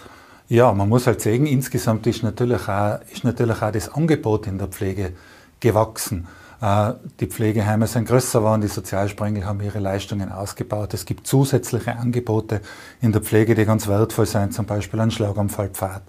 Ja, 0.49 0.73
man 0.73 0.89
muss 0.89 1.07
halt 1.07 1.21
sagen, 1.21 1.45
insgesamt 1.45 2.05
ist 2.05 2.21
natürlich 2.21 2.67
auch, 2.67 2.99
ist 3.09 3.23
natürlich 3.23 3.61
auch 3.61 3.71
das 3.71 3.87
Angebot 3.87 4.45
in 4.45 4.57
der 4.57 4.67
Pflege 4.67 5.13
gewachsen. 5.61 6.27
Äh, 6.63 6.93
die 7.19 7.27
Pflegeheime 7.27 7.87
sind 7.87 8.07
größer 8.07 8.39
geworden, 8.39 8.61
die 8.61 8.69
Sozialsprengel 8.69 9.45
haben 9.45 9.59
ihre 9.59 9.79
Leistungen 9.79 10.31
ausgebaut. 10.31 10.93
Es 10.93 11.05
gibt 11.05 11.27
zusätzliche 11.27 11.97
Angebote 11.97 12.61
in 13.01 13.11
der 13.11 13.21
Pflege, 13.21 13.53
die 13.53 13.65
ganz 13.65 13.89
wertvoll 13.89 14.25
sind, 14.25 14.53
zum 14.53 14.65
Beispiel 14.65 15.01
ein 15.01 15.11
Schlaganfallpfad, 15.11 16.03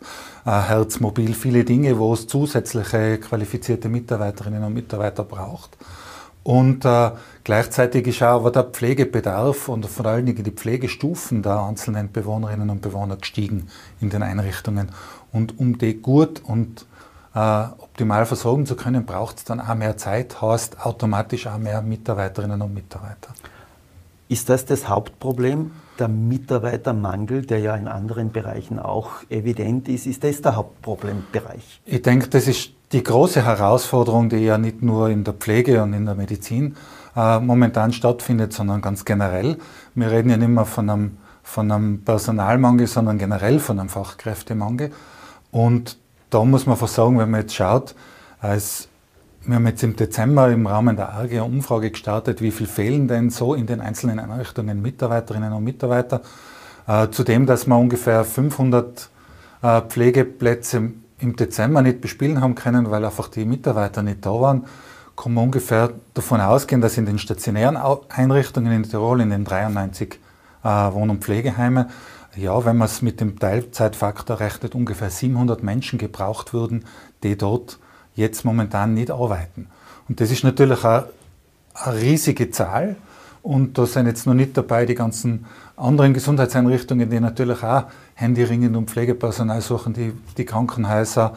äh, 0.47 0.51
Herzmobil, 0.51 1.35
viele 1.35 1.65
Dinge, 1.65 1.99
wo 1.99 2.15
es 2.15 2.29
zusätzliche 2.29 3.19
qualifizierte 3.19 3.89
Mitarbeiterinnen 3.89 4.63
und 4.63 4.75
Mitarbeiter 4.75 5.25
braucht. 5.25 5.77
Und 6.45 6.85
äh, 6.85 7.11
gleichzeitig 7.43 8.07
ist 8.07 8.23
auch 8.23 8.37
aber 8.37 8.53
der 8.53 8.65
Pflegebedarf 8.65 9.69
und 9.69 9.87
vor 9.87 10.07
allen 10.07 10.27
Dingen 10.27 10.45
die 10.45 10.53
Pflegestufen 10.53 11.43
der 11.43 11.61
einzelnen 11.63 12.13
Bewohnerinnen 12.13 12.71
und 12.71 12.81
Bewohner 12.81 13.17
gestiegen 13.17 13.67
in 14.01 14.11
den 14.11 14.23
Einrichtungen. 14.23 14.93
Und 15.33 15.59
um 15.59 15.79
die 15.79 15.95
gut 15.95 16.43
und 16.45 16.87
optimal 17.35 18.27
versorgen 18.27 18.65
zu 18.65 18.77
können, 18.77 19.05
braucht 19.05 19.39
es 19.39 19.45
dann 19.45 19.61
auch 19.61 19.75
mehr 19.75 19.97
Zeit, 19.97 20.41
heißt 20.41 20.87
automatisch 20.87 21.49
auch 21.49 21.59
mehr 21.59 21.83
Mitarbeiterinnen 21.83 22.63
und 22.63 22.73
Mitarbeiter. 22.73 23.35
Ist 24.29 24.49
das 24.49 24.65
das 24.65 24.89
Hauptproblem, 24.89 25.73
der 25.99 26.09
Mitarbeitermangel, 26.09 27.45
der 27.45 27.59
ja 27.59 27.77
in 27.77 27.89
anderen 27.89 28.33
Bereichen 28.33 28.79
auch 28.79 29.11
evident 29.29 29.89
ist? 29.89 30.07
Ist 30.07 30.25
das 30.25 30.43
der 30.43 30.57
Hauptproblembereich? 30.57 31.81
Ich 31.85 32.03
denke, 32.03 32.29
das 32.29 32.47
ist 32.49 32.71
die 32.93 33.03
große 33.03 33.45
Herausforderung, 33.45 34.29
die 34.29 34.39
ja 34.39 34.57
nicht 34.57 34.83
nur 34.83 35.09
in 35.11 35.25
der 35.25 35.35
Pflege 35.35 35.83
und 35.83 35.93
in 35.93 36.07
der 36.07 36.15
Medizin 36.15 36.77
äh, 37.17 37.39
momentan 37.41 37.93
stattfindet, 37.93 38.53
sondern 38.53 38.81
ganz 38.81 39.05
generell. 39.05 39.59
Wir 39.95 40.11
reden 40.11 40.31
ja 40.31 40.37
nicht 40.37 40.49
mehr 40.49 40.65
von 40.65 40.89
einem, 40.89 41.19
von 41.43 41.71
einem 41.71 42.03
Personalmangel, 42.05 42.87
sondern 42.87 43.19
generell 43.19 43.59
von 43.59 43.79
einem 43.79 43.89
Fachkräftemangel. 43.89 44.93
Und 45.51 45.99
da 46.35 46.45
muss 46.45 46.67
man 46.67 46.77
versagen, 46.77 47.19
wenn 47.19 47.31
man 47.31 47.43
jetzt 47.43 47.55
schaut, 47.55 47.95
als 48.41 48.89
wir 49.47 49.57
haben 49.57 49.67
jetzt 49.67 49.83
im 49.85 49.95
Dezember 49.95 50.51
im 50.51 50.67
Rahmen 50.67 50.97
der 50.97 51.11
ARG 51.11 51.33
eine 51.33 51.45
Umfrage 51.45 51.91
gestartet, 51.91 52.41
wie 52.41 52.51
viel 52.51 52.67
fehlen 52.67 53.07
denn 53.07 53.31
so 53.31 53.55
in 53.55 53.67
den 53.67 53.81
einzelnen 53.81 54.19
Einrichtungen 54.19 54.83
Mitarbeiterinnen 54.83 55.53
und 55.53 55.63
Mitarbeiter, 55.63 56.23
äh, 56.89 57.09
zu 57.11 57.23
dem, 57.23 57.47
dass 57.47 57.67
wir 57.67 57.77
ungefähr 57.77 58.25
500 58.25 59.11
äh, 59.63 59.81
Pflegeplätze 59.83 60.91
im 61.21 61.37
Dezember 61.37 61.83
nicht 61.83 62.01
bespielen 62.01 62.41
haben 62.41 62.55
können, 62.55 62.91
weil 62.91 63.05
einfach 63.05 63.29
die 63.29 63.45
Mitarbeiter 63.45 64.03
nicht 64.03 64.27
da 64.27 64.33
waren, 64.33 64.65
kann 65.17 65.35
man 65.35 65.45
ungefähr 65.45 65.91
davon 66.15 66.41
ausgehen, 66.41 66.81
dass 66.81 66.99
in 66.99 67.07
den 67.07 67.19
stationären 67.19 67.79
Einrichtungen 68.09 68.73
in 68.73 68.83
Tirol, 68.83 69.21
in 69.21 69.31
den 69.31 69.45
93 69.45 70.19
äh, 70.65 70.69
Wohn- 70.69 71.11
und 71.11 71.23
Pflegeheimen, 71.23 71.87
ja, 72.37 72.65
wenn 72.65 72.77
man 72.77 72.87
es 72.87 73.03
mit 73.03 73.21
dem 73.21 73.39
Teilzeitfaktor 73.39 74.41
rechnet, 74.41 74.75
ungefähr 74.75 75.11
700 75.11 75.63
Menschen 75.63 75.99
gebraucht 75.99 76.53
würden, 76.53 76.85
die 77.23 77.37
dort 77.37 77.79
jetzt 78.15 78.45
momentan 78.45 78.95
nicht 78.95 79.11
arbeiten. 79.11 79.69
Und 80.09 80.21
das 80.21 80.31
ist 80.31 80.45
natürlich 80.45 80.85
eine, 80.85 81.07
eine 81.75 82.01
riesige 82.01 82.51
Zahl. 82.51 82.97
Und 83.43 83.77
da 83.77 83.87
sind 83.87 84.07
jetzt 84.07 84.27
noch 84.27 84.35
nicht 84.35 84.57
dabei 84.57 84.87
die 84.87 84.95
ganzen 84.95 85.47
anderen 85.77 86.15
Gesundheitseinrichtungen, 86.15 87.11
die 87.11 87.21
natürlich 87.21 87.63
auch 87.63 87.85
händeringend 88.15 88.77
um 88.77 88.87
Pflegepersonal 88.87 89.61
suchen, 89.61 89.93
die, 89.93 90.13
die 90.37 90.45
Krankenhäuser, 90.45 91.35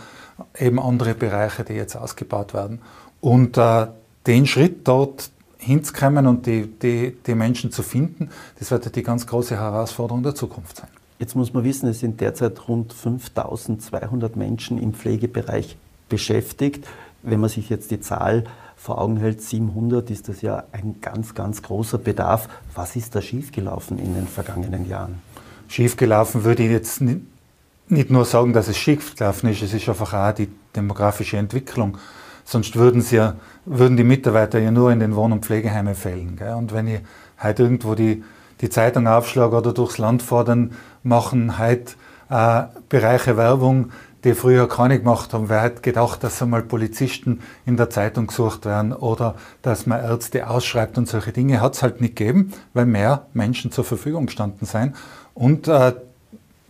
eben 0.58 0.80
andere 0.80 1.16
Bereiche, 1.16 1.64
die 1.64 1.74
jetzt 1.74 1.96
ausgebaut 1.96 2.54
werden. 2.54 2.80
Und 3.20 3.58
äh, 3.58 3.88
den 4.26 4.46
Schritt 4.46 4.88
dort 4.88 5.32
hinzukommen 5.60 6.28
und 6.28 6.46
die, 6.46 6.67
die, 6.67 7.17
die 7.26 7.36
Menschen 7.36 7.72
zu 7.72 7.84
finden, 7.84 8.30
das 8.60 8.72
wird 8.72 8.96
die 8.96 9.04
ganz 9.04 9.26
große 9.28 9.56
Herausforderung 9.56 10.24
der 10.24 10.36
Zukunft 10.36 10.78
sein. 10.78 10.89
Jetzt 11.20 11.36
muss 11.36 11.54
man 11.54 11.63
wissen, 11.63 11.89
es 11.89 12.00
sind 12.00 12.22
derzeit 12.22 12.67
rund 12.67 12.93
5200 12.93 14.36
Menschen 14.36 14.78
im 14.78 14.93
Pflegebereich 14.93 15.76
beschäftigt. 16.10 16.88
Wenn 17.24 17.39
man 17.39 17.50
sich 17.50 17.70
jetzt 17.70 17.89
die 17.89 18.00
Zahl 18.00 18.43
vor 18.76 19.02
Augen 19.02 19.17
hält, 19.17 19.41
700, 19.41 20.12
ist 20.12 20.30
das 20.30 20.41
ja 20.41 20.63
ein 20.72 20.98
ganz, 21.02 21.34
ganz 21.34 21.63
großer 21.63 21.98
Bedarf. 21.98 22.48
Was 22.76 22.96
ist 22.96 23.15
da 23.15 23.22
schiefgelaufen 23.22 23.98
in 23.98 24.13
den 24.13 24.28
vergangenen 24.28 24.88
Jahren? 24.88 25.20
Schiefgelaufen 25.67 26.43
würde 26.43 26.63
ich 26.63 26.70
jetzt 26.70 27.02
nicht, 27.02 27.22
nicht 27.88 28.12
nur 28.12 28.24
sagen, 28.24 28.54
dass 28.54 28.67
es 28.67 28.78
schiefgelaufen 28.78 29.50
ist, 29.50 29.63
es 29.63 29.74
ist 29.74 29.89
einfach 29.89 30.13
auch 30.13 30.32
die 30.34 30.50
demografische 30.76 31.38
Entwicklung. 31.38 31.98
Sonst 32.50 32.78
würden, 32.78 33.02
sie 33.02 33.18
ja, 33.18 33.36
würden 33.66 33.98
die 33.98 34.06
Mitarbeiter 34.06 34.58
ja 34.58 34.72
nur 34.72 34.90
in 34.94 35.02
den 35.02 35.18
Wohn- 35.18 35.34
und 35.34 35.46
Pflegeheimen 35.46 35.96
fällen. 35.96 36.38
Gell? 36.38 36.54
Und 36.54 36.74
wenn 36.74 36.88
ich 36.88 37.02
heute 37.44 37.64
irgendwo 37.64 37.94
die, 37.94 38.24
die 38.62 38.70
Zeitung 38.70 39.06
aufschlage 39.06 39.58
oder 39.58 39.74
durchs 39.74 39.98
Land 39.98 40.24
fahre, 40.24 40.46
dann 40.46 40.72
machen 41.04 41.60
heute 41.60 41.96
äh, 42.30 42.64
Bereiche 42.88 43.36
Werbung, 43.36 43.92
die 44.24 44.34
früher 44.34 44.70
keine 44.70 44.98
gemacht 44.98 45.34
haben. 45.34 45.50
Wer 45.50 45.62
hätte 45.62 45.82
gedacht, 45.82 46.24
dass 46.24 46.42
einmal 46.42 46.62
Polizisten 46.62 47.42
in 47.66 47.76
der 47.76 47.90
Zeitung 47.90 48.28
gesucht 48.28 48.66
werden 48.66 48.94
oder 48.94 49.36
dass 49.62 49.86
man 49.86 50.02
Ärzte 50.02 50.50
ausschreibt 50.50 50.98
und 50.98 51.10
solche 51.10 51.34
Dinge 51.34 51.60
hat 51.60 51.76
es 51.76 51.84
halt 51.84 52.00
nicht 52.00 52.16
gegeben, 52.16 52.54
weil 52.74 52.86
mehr 52.86 53.26
Menschen 53.34 53.74
zur 53.74 53.84
Verfügung 53.84 54.28
gestanden 54.28 54.66
sind. 54.66 54.96
Und 55.34 55.68
äh, 55.68 55.92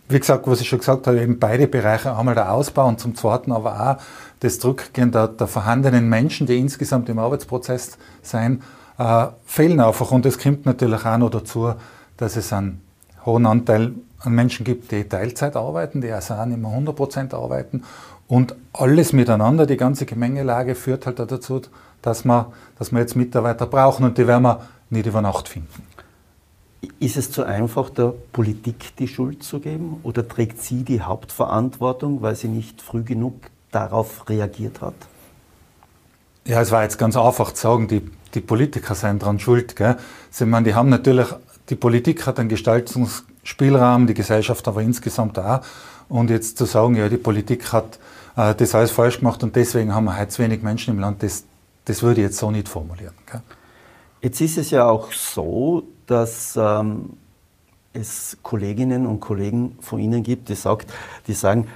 wie 0.08 0.18
gesagt, 0.18 0.46
was 0.46 0.60
ich 0.60 0.68
schon 0.68 0.78
gesagt 0.78 1.06
habe, 1.06 1.20
eben 1.20 1.38
beide 1.38 1.66
Bereiche, 1.66 2.16
einmal 2.16 2.34
der 2.34 2.52
Ausbau 2.52 2.86
und 2.88 2.98
zum 2.98 3.14
Zweiten 3.14 3.52
aber 3.52 3.98
auch 3.98 4.02
das 4.40 4.58
Zurückgehen 4.58 5.12
der, 5.12 5.28
der 5.28 5.46
vorhandenen 5.46 6.08
Menschen, 6.08 6.46
die 6.46 6.58
insgesamt 6.58 7.08
im 7.08 7.18
Arbeitsprozess 7.18 7.98
sein, 8.22 8.62
äh, 8.98 9.26
fehlen 9.44 9.80
einfach. 9.80 10.10
Und 10.10 10.24
es 10.26 10.38
kommt 10.38 10.66
natürlich 10.66 11.04
auch 11.04 11.18
noch 11.18 11.30
dazu, 11.30 11.74
dass 12.16 12.36
es 12.36 12.52
einen 12.52 12.82
hohen 13.26 13.46
Anteil 13.46 13.92
an 14.20 14.32
Menschen 14.32 14.64
gibt, 14.64 14.90
die 14.90 15.04
Teilzeit 15.04 15.56
arbeiten, 15.56 16.00
die 16.00 16.10
also 16.10 16.34
auch 16.34 16.46
nicht 16.46 16.60
mehr 16.60 16.70
100% 16.70 17.34
arbeiten. 17.34 17.84
Und 18.26 18.54
alles 18.72 19.12
miteinander, 19.12 19.66
die 19.66 19.76
ganze 19.76 20.06
Gemengelage 20.06 20.74
führt 20.74 21.06
halt 21.06 21.18
dazu, 21.18 21.62
dass 22.02 22.24
wir, 22.24 22.52
dass 22.78 22.92
wir 22.92 23.00
jetzt 23.00 23.16
Mitarbeiter 23.16 23.66
brauchen 23.66 24.04
und 24.04 24.18
die 24.18 24.26
werden 24.26 24.42
wir 24.42 24.60
nicht 24.90 25.06
über 25.06 25.20
Nacht 25.20 25.48
finden. 25.48 25.82
Ist 27.00 27.16
es 27.16 27.32
zu 27.32 27.44
einfach, 27.44 27.90
der 27.90 28.14
Politik 28.32 28.96
die 28.98 29.08
Schuld 29.08 29.42
zu 29.42 29.58
geben 29.58 29.98
oder 30.04 30.26
trägt 30.26 30.62
sie 30.62 30.84
die 30.84 31.00
Hauptverantwortung, 31.00 32.22
weil 32.22 32.36
sie 32.36 32.48
nicht 32.48 32.82
früh 32.82 33.02
genug 33.02 33.34
darauf 33.72 34.28
reagiert 34.28 34.80
hat? 34.80 34.94
Ja, 36.44 36.60
es 36.60 36.70
war 36.70 36.82
jetzt 36.84 36.96
ganz 36.96 37.16
einfach 37.16 37.52
zu 37.52 37.62
sagen, 37.62 37.88
die, 37.88 38.08
die 38.34 38.40
Politiker 38.40 38.94
seien 38.94 39.18
daran 39.18 39.38
schuld. 39.38 39.76
Gell? 39.76 39.96
Sie, 40.30 40.46
meine, 40.46 40.64
die 40.64 40.74
haben 40.74 40.88
natürlich, 40.88 41.26
die 41.68 41.74
Politik 41.74 42.26
hat 42.26 42.38
einen 42.38 42.48
Gestaltungsspielraum, 42.48 44.06
die 44.06 44.14
Gesellschaft 44.14 44.66
aber 44.68 44.80
insgesamt 44.80 45.38
auch. 45.38 45.60
Und 46.08 46.30
jetzt 46.30 46.56
zu 46.56 46.64
sagen, 46.64 46.94
ja, 46.94 47.08
die 47.08 47.18
Politik 47.18 47.72
hat 47.72 47.98
äh, 48.36 48.54
das 48.54 48.74
alles 48.74 48.92
falsch 48.92 49.18
gemacht 49.18 49.42
und 49.42 49.56
deswegen 49.56 49.94
haben 49.94 50.04
wir 50.04 50.18
heute 50.18 50.28
zu 50.28 50.42
wenig 50.42 50.62
Menschen 50.62 50.94
im 50.94 51.00
Land, 51.00 51.22
das, 51.22 51.44
das 51.84 52.02
würde 52.02 52.20
ich 52.20 52.28
jetzt 52.28 52.38
so 52.38 52.50
nicht 52.50 52.68
formulieren. 52.68 53.14
Gell? 53.30 53.42
Jetzt 54.22 54.40
ist 54.40 54.58
es 54.58 54.70
ja 54.70 54.88
auch 54.88 55.12
so, 55.12 55.82
dass 56.08 56.58
ähm, 56.60 57.10
es 57.92 58.36
Kolleginnen 58.42 59.06
und 59.06 59.20
Kollegen 59.20 59.76
von 59.80 60.00
Ihnen 60.00 60.22
gibt, 60.22 60.48
die, 60.48 60.54
sagt, 60.54 60.92
die 61.26 61.34
sagen, 61.34 61.68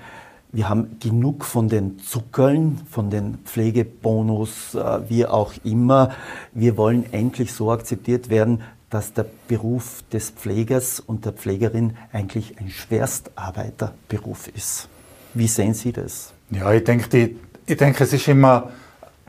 wir 0.50 0.68
haben 0.68 0.98
genug 1.00 1.44
von 1.44 1.68
den 1.68 1.98
Zuckerln, 1.98 2.80
von 2.90 3.08
den 3.08 3.38
Pflegebonus, 3.44 4.74
äh, 4.74 5.08
wie 5.08 5.26
auch 5.26 5.54
immer. 5.64 6.10
Wir 6.52 6.76
wollen 6.76 7.10
endlich 7.12 7.52
so 7.52 7.70
akzeptiert 7.70 8.28
werden, 8.28 8.62
dass 8.90 9.14
der 9.14 9.26
Beruf 9.48 10.04
des 10.12 10.30
Pflegers 10.30 11.00
und 11.00 11.24
der 11.24 11.32
Pflegerin 11.32 11.96
eigentlich 12.12 12.58
ein 12.58 12.68
Schwerstarbeiterberuf 12.68 14.48
ist. 14.48 14.88
Wie 15.32 15.46
sehen 15.46 15.72
Sie 15.72 15.92
das? 15.92 16.34
Ja, 16.50 16.70
ich 16.72 16.84
denke, 16.84 17.30
ich 17.64 17.76
denke, 17.78 18.04
es 18.04 18.12
ist 18.12 18.28
immer 18.28 18.70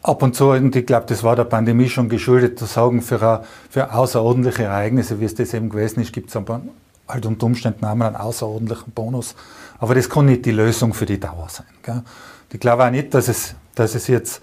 ab 0.03 0.21
und 0.21 0.35
zu, 0.35 0.49
und 0.49 0.75
ich 0.75 0.85
glaube, 0.85 1.05
das 1.07 1.23
war 1.23 1.35
der 1.35 1.45
Pandemie 1.45 1.89
schon 1.89 2.09
geschuldet, 2.09 2.59
zu 2.59 2.65
sagen, 2.65 3.01
für, 3.01 3.43
für 3.69 3.93
außerordentliche 3.93 4.63
Ereignisse, 4.63 5.19
wie 5.19 5.25
es 5.25 5.33
das 5.33 5.53
eben 5.53 5.69
gewesen 5.69 6.01
ist, 6.01 6.11
gibt 6.13 6.29
es 6.29 6.35
halt 6.35 7.25
unter 7.25 7.45
Umständen 7.45 7.85
einmal 7.85 8.09
einen 8.09 8.17
außerordentlichen 8.17 8.91
Bonus. 8.93 9.35
Aber 9.79 9.95
das 9.95 10.09
kann 10.09 10.25
nicht 10.25 10.45
die 10.45 10.51
Lösung 10.51 10.93
für 10.93 11.05
die 11.05 11.19
Dauer 11.19 11.47
sein. 11.49 11.65
Gell? 11.81 12.03
Ich 12.51 12.59
glaube 12.59 12.85
auch 12.85 12.91
nicht, 12.91 13.13
dass 13.13 13.27
es, 13.27 13.55
dass 13.75 13.95
es, 13.95 14.07
jetzt, 14.07 14.41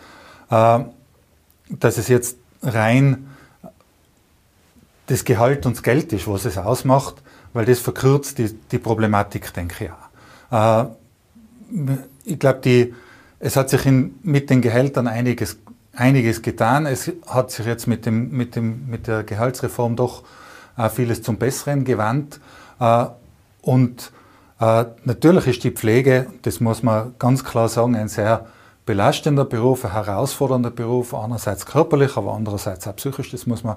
äh, 0.50 0.80
dass 1.68 1.98
es 1.98 2.08
jetzt 2.08 2.36
rein 2.62 3.28
das 5.06 5.24
Gehalt 5.24 5.66
und 5.66 5.76
das 5.76 5.82
Geld 5.82 6.12
ist, 6.12 6.26
was 6.26 6.44
es 6.44 6.56
ausmacht, 6.56 7.22
weil 7.52 7.66
das 7.66 7.80
verkürzt 7.80 8.38
die, 8.38 8.52
die 8.52 8.78
Problematik, 8.78 9.52
denke 9.52 9.84
ich 9.84 9.90
auch. 9.90 10.86
Äh, 10.86 10.86
ich 12.24 12.38
glaube, 12.38 12.60
es 13.40 13.56
hat 13.56 13.70
sich 13.70 13.86
in, 13.86 14.18
mit 14.22 14.50
den 14.50 14.60
Gehältern 14.60 15.08
einiges, 15.08 15.58
einiges 15.94 16.42
getan. 16.42 16.86
Es 16.86 17.10
hat 17.26 17.50
sich 17.50 17.66
jetzt 17.66 17.86
mit, 17.86 18.06
dem, 18.06 18.30
mit, 18.30 18.54
dem, 18.54 18.86
mit 18.86 19.06
der 19.06 19.24
Gehaltsreform 19.24 19.96
doch 19.96 20.22
äh, 20.76 20.88
vieles 20.90 21.22
zum 21.22 21.38
Besseren 21.38 21.84
gewandt. 21.84 22.38
Äh, 22.78 23.06
und 23.62 24.12
äh, 24.60 24.84
natürlich 25.04 25.46
ist 25.46 25.64
die 25.64 25.70
Pflege, 25.70 26.26
das 26.42 26.60
muss 26.60 26.82
man 26.82 27.14
ganz 27.18 27.42
klar 27.42 27.68
sagen, 27.68 27.96
ein 27.96 28.08
sehr 28.08 28.46
belastender 28.84 29.46
Beruf, 29.46 29.86
ein 29.86 29.92
herausfordernder 29.92 30.70
Beruf, 30.70 31.14
einerseits 31.14 31.64
körperlich, 31.64 32.16
aber 32.16 32.34
andererseits 32.34 32.86
auch 32.86 32.96
psychisch, 32.96 33.30
das 33.30 33.46
muss 33.46 33.64
man 33.64 33.76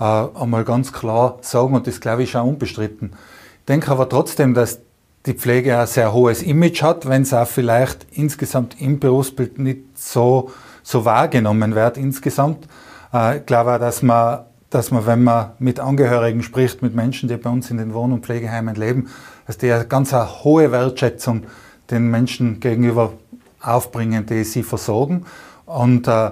äh, 0.00 0.04
einmal 0.04 0.64
ganz 0.64 0.92
klar 0.92 1.38
sagen 1.42 1.74
und 1.74 1.86
das 1.86 2.00
glaube 2.00 2.24
ich 2.24 2.36
auch 2.36 2.44
unbestritten. 2.44 3.12
Ich 3.60 3.66
denke 3.66 3.90
aber 3.92 4.08
trotzdem, 4.08 4.54
dass 4.54 4.80
die 5.26 5.34
Pflege 5.34 5.78
ein 5.78 5.86
sehr 5.86 6.12
hohes 6.12 6.42
Image 6.42 6.82
hat, 6.82 7.08
wenn 7.08 7.22
es 7.22 7.32
auch 7.32 7.46
vielleicht 7.46 8.06
insgesamt 8.12 8.80
im 8.80 9.00
Berufsbild 9.00 9.58
nicht 9.58 9.98
so, 9.98 10.50
so 10.82 11.04
wahrgenommen 11.04 11.74
wird 11.74 11.96
insgesamt. 11.96 12.68
Äh, 13.12 13.40
glaube 13.40 13.74
auch, 13.74 13.78
dass 13.78 14.02
man, 14.02 14.40
dass 14.68 14.90
man, 14.90 15.06
wenn 15.06 15.22
man 15.22 15.52
mit 15.58 15.80
Angehörigen 15.80 16.42
spricht, 16.42 16.82
mit 16.82 16.94
Menschen, 16.94 17.28
die 17.28 17.36
bei 17.36 17.48
uns 17.48 17.70
in 17.70 17.78
den 17.78 17.94
Wohn- 17.94 18.12
und 18.12 18.26
Pflegeheimen 18.26 18.74
leben, 18.74 19.08
dass 19.46 19.56
die 19.56 19.72
eine 19.72 19.86
ganz 19.86 20.12
eine 20.12 20.44
hohe 20.44 20.72
Wertschätzung 20.72 21.44
den 21.90 22.10
Menschen 22.10 22.60
gegenüber 22.60 23.14
aufbringen, 23.62 24.26
die 24.26 24.44
sie 24.44 24.62
versorgen. 24.62 25.24
Und 25.64 26.06
äh, 26.06 26.30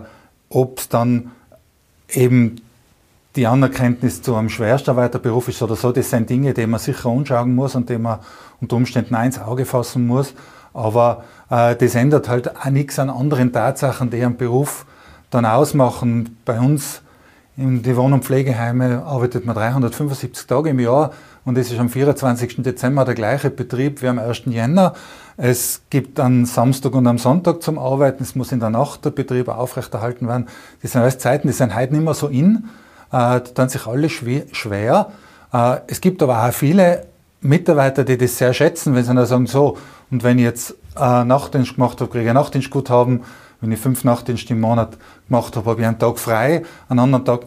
ob 0.51 0.81
es 0.81 0.89
dann 0.91 1.31
eben 2.11 2.61
die 3.37 3.47
Anerkenntnis 3.47 4.23
zu 4.23 4.35
einem 4.37 4.49
Schwerstarbeiterberuf 4.49 5.49
ist 5.49 5.63
oder 5.63 5.77
so, 5.77 5.93
das 5.93 6.11
sind 6.11 6.29
Dinge, 6.29 6.53
die 6.53 6.67
man 6.67 6.81
sicher 6.81 7.09
anschauen 7.09 7.55
muss 7.55 7.75
und 7.75 7.89
die 7.89 7.99
man 7.99 8.19
unter 8.61 8.77
Umständen 8.77 9.15
ins 9.15 9.39
Auge 9.39 9.65
fassen 9.65 10.07
muss. 10.07 10.35
Aber 10.75 11.25
äh, 11.51 11.75
das 11.77 11.95
ändert 11.95 12.29
halt 12.29 12.57
auch 12.57 12.71
nichts 12.71 12.99
an 12.99 13.11
anderen 13.11 13.53
Tatsachen, 13.53 14.11
die 14.11 14.23
einen 14.23 14.37
Beruf 14.37 14.87
dann 15.31 15.47
ausmachen. 15.47 16.37
Bei 16.45 16.61
uns 16.61 17.03
in 17.57 17.83
die 17.83 17.97
Wohn- 17.97 18.13
und 18.13 18.25
Pflegeheime 18.25 19.03
arbeitet 19.05 19.45
man 19.45 19.55
375 19.55 20.47
Tage 20.47 20.71
im 20.71 20.81
Jahr 20.81 21.13
und 21.45 21.59
es 21.59 21.71
ist 21.71 21.79
am 21.79 21.91
24. 21.91 22.63
Dezember 22.63 23.05
der 23.05 23.15
gleiche 23.15 23.51
Betrieb 23.51 24.01
wie 24.03 24.09
am 24.09 24.19
1. 24.19 24.43
Jänner. 24.47 24.95
Es 25.37 25.83
gibt 25.91 26.21
am 26.21 26.47
Samstag 26.47 26.95
und 26.95 27.07
am 27.07 27.19
Sonntag 27.19 27.63
zum 27.63 27.79
Arbeiten, 27.79 28.23
es 28.23 28.35
muss 28.35 28.53
in 28.53 28.61
der 28.61 28.71
Nacht 28.71 29.05
der 29.05 29.11
Betrieb 29.11 29.49
aufrechterhalten 29.49 30.29
werden. 30.29 30.47
Das 30.81 30.93
sind 30.93 31.03
alles 31.03 31.19
Zeiten, 31.19 31.49
die 31.49 31.53
sind 31.53 31.75
heute 31.75 31.95
nicht 31.95 32.05
mehr 32.05 32.15
so 32.15 32.29
in, 32.29 32.69
äh, 33.13 33.41
tun 33.41 33.69
sich 33.69 33.87
alle 33.87 34.09
schwer. 34.09 35.13
Äh, 35.53 35.77
es 35.87 36.01
gibt 36.01 36.23
aber 36.23 36.45
auch 36.45 36.53
viele 36.53 37.07
Mitarbeiter, 37.41 38.05
die 38.05 38.17
das 38.17 38.39
sehr 38.39 38.55
schätzen, 38.55 38.95
wenn 38.95 39.05
sie 39.05 39.15
dann 39.15 39.27
sagen, 39.27 39.47
so, 39.47 39.77
und 40.11 40.23
wenn 40.23 40.39
ich 40.39 40.45
jetzt 40.45 40.75
äh, 40.97 41.25
Nachtdienst 41.25 41.75
gemacht 41.75 42.01
habe, 42.01 42.11
kriege 42.11 42.29
ich 42.29 42.33
Nachtdienst 42.33 42.71
haben. 42.91 43.23
Wenn 43.61 43.71
ich 43.71 43.79
fünf 43.79 44.03
Nachtdienste 44.03 44.55
im 44.55 44.61
Monat 44.61 44.99
gemacht 45.29 45.57
habe, 45.57 45.71
habe 45.71 45.81
ich 45.81 45.87
einen 45.87 45.99
Tag 45.99 46.19
frei, 46.19 46.65
einen 46.89 46.99
anderen 46.99 47.25
Tag. 47.25 47.43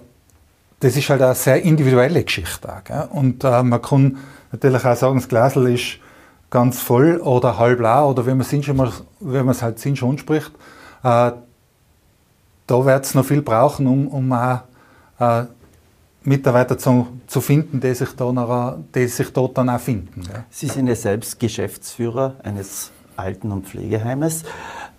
Das 0.80 0.96
ist 0.96 1.10
halt 1.10 1.22
eine 1.22 1.36
sehr 1.36 1.62
individuelle 1.62 2.24
Geschichte. 2.24 2.70
Auch, 2.70 3.12
Und 3.12 3.44
äh, 3.44 3.64
man 3.64 3.82
kann 3.82 4.18
natürlich 4.52 4.86
auch 4.86 4.96
sagen, 4.96 5.16
das 5.18 5.28
Glasl 5.28 5.68
ist 5.68 6.00
ganz 6.50 6.80
voll 6.80 7.18
oder 7.18 7.58
halb 7.60 7.80
leer 7.80 8.06
oder 8.06 8.26
wie 8.26 8.34
man 8.34 9.50
es 9.50 9.62
halt 9.62 9.80
Sinn 9.80 9.96
schon 9.96 10.18
spricht. 10.18 10.52
Äh, 11.04 11.32
da 12.68 12.86
wird 12.86 13.06
es 13.06 13.14
noch 13.14 13.26
viel 13.26 13.42
brauchen, 13.42 13.88
um, 13.88 14.08
um 14.08 14.32
auch 14.32 14.62
äh, 15.20 15.46
Mitarbeiter 16.26 16.78
zu, 16.78 17.08
zu 17.28 17.42
finden, 17.42 17.80
die 17.80 17.94
sich, 17.94 18.10
da 18.16 18.32
noch, 18.32 18.78
die 18.94 19.08
sich 19.08 19.32
dort 19.32 19.58
dann 19.58 19.70
auch 19.70 19.80
finden. 19.80 20.24
Ja. 20.24 20.46
Sie 20.50 20.68
sind 20.68 20.88
ja 20.88 20.96
selbst 20.96 21.40
Geschäftsführer 21.40 22.36
eines 22.44 22.92
Alten- 23.16 23.52
und 23.52 23.68
Pflegeheimes. 23.68 24.44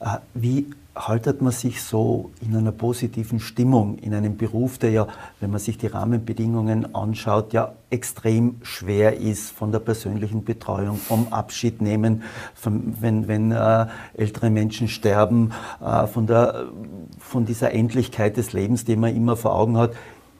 Äh, 0.00 0.18
wie 0.34 0.66
haltet 0.96 1.42
man 1.42 1.52
sich 1.52 1.82
so 1.82 2.30
in 2.40 2.56
einer 2.56 2.72
positiven 2.72 3.38
Stimmung 3.38 3.98
in 3.98 4.14
einem 4.14 4.36
Beruf, 4.36 4.78
der 4.78 4.90
ja, 4.90 5.06
wenn 5.40 5.50
man 5.50 5.60
sich 5.60 5.76
die 5.76 5.88
Rahmenbedingungen 5.88 6.94
anschaut, 6.94 7.52
ja 7.52 7.74
extrem 7.90 8.56
schwer 8.62 9.18
ist 9.18 9.50
von 9.50 9.72
der 9.72 9.78
persönlichen 9.78 10.44
Betreuung, 10.44 10.96
vom 10.96 11.28
Abschied 11.32 11.82
nehmen, 11.82 12.22
von, 12.54 12.94
wenn, 13.00 13.28
wenn 13.28 13.52
äh, 13.52 13.86
ältere 14.14 14.50
Menschen 14.50 14.88
sterben, 14.88 15.52
äh, 15.84 16.06
von, 16.06 16.26
der, 16.26 16.66
von 17.18 17.44
dieser 17.44 17.72
Endlichkeit 17.72 18.36
des 18.36 18.52
Lebens, 18.52 18.84
die 18.84 18.96
man 18.96 19.14
immer 19.14 19.36
vor 19.36 19.54
Augen 19.54 19.76
hat. 19.76 19.92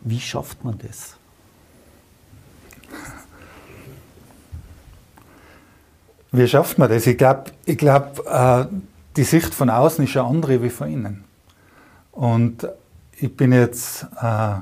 Wie 0.06 0.20
schafft 0.20 0.64
man 0.64 0.78
das? 0.78 1.16
Wie 6.30 6.46
schafft 6.46 6.78
man 6.78 6.88
das? 6.88 7.08
Ich 7.08 7.18
glaube, 7.18 7.50
ich 7.64 7.76
glaub, 7.76 8.24
äh, 8.24 8.66
die 9.16 9.24
Sicht 9.24 9.52
von 9.52 9.68
außen 9.68 10.04
ist 10.04 10.16
eine 10.16 10.28
andere 10.28 10.62
wie 10.62 10.70
von 10.70 10.92
innen. 10.92 11.24
Und 12.12 12.68
ich 13.18 13.36
bin 13.36 13.50
jetzt 13.50 14.06
äh, 14.22 14.54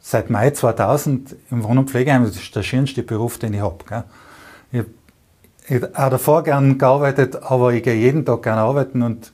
seit 0.00 0.30
Mai 0.30 0.50
2000 0.50 1.34
im 1.50 1.64
Wohn- 1.64 1.78
und 1.78 1.90
Pflegeheim. 1.90 2.22
Das 2.24 2.36
ist 2.36 2.54
der 2.54 2.62
schönste 2.62 3.02
Beruf, 3.02 3.38
den 3.38 3.52
ich 3.52 3.60
habe. 3.62 4.04
Ich 4.70 4.84
habe 5.74 5.90
auch 5.92 6.10
davor 6.10 6.44
gern 6.44 6.78
gearbeitet, 6.78 7.34
aber 7.34 7.72
ich 7.72 7.82
gehe 7.82 7.96
jeden 7.96 8.24
Tag 8.24 8.44
gerne 8.44 8.60
arbeiten 8.60 9.02
und 9.02 9.32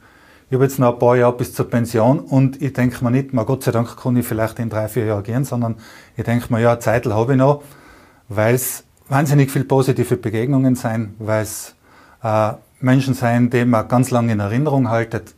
ich 0.50 0.54
habe 0.54 0.64
jetzt 0.64 0.80
noch 0.80 0.94
ein 0.94 0.98
paar 0.98 1.16
Jahre 1.16 1.36
bis 1.36 1.54
zur 1.54 1.70
Pension 1.70 2.18
und 2.18 2.60
ich 2.60 2.72
denke 2.72 3.04
mir 3.04 3.12
nicht, 3.12 3.32
mal 3.32 3.44
Gott 3.44 3.62
sei 3.62 3.70
Dank 3.70 3.96
kann 3.96 4.16
ich 4.16 4.26
vielleicht 4.26 4.58
in 4.58 4.68
drei, 4.68 4.88
vier 4.88 5.04
Jahren 5.04 5.22
gehen, 5.22 5.44
sondern 5.44 5.76
ich 6.16 6.24
denke 6.24 6.52
mir, 6.52 6.60
ja, 6.60 6.80
Zeit 6.80 7.06
habe 7.06 7.34
ich 7.34 7.38
noch, 7.38 7.62
weil 8.28 8.56
es 8.56 8.82
wahnsinnig 9.08 9.52
viele 9.52 9.64
positive 9.64 10.16
Begegnungen 10.16 10.74
sein, 10.74 11.14
weil 11.20 11.44
es 11.44 11.76
äh, 12.24 12.54
Menschen 12.80 13.14
sein, 13.14 13.48
die 13.48 13.64
man 13.64 13.86
ganz 13.86 14.10
lange 14.10 14.32
in 14.32 14.40
Erinnerung 14.40 14.88
haltet, 14.88 15.36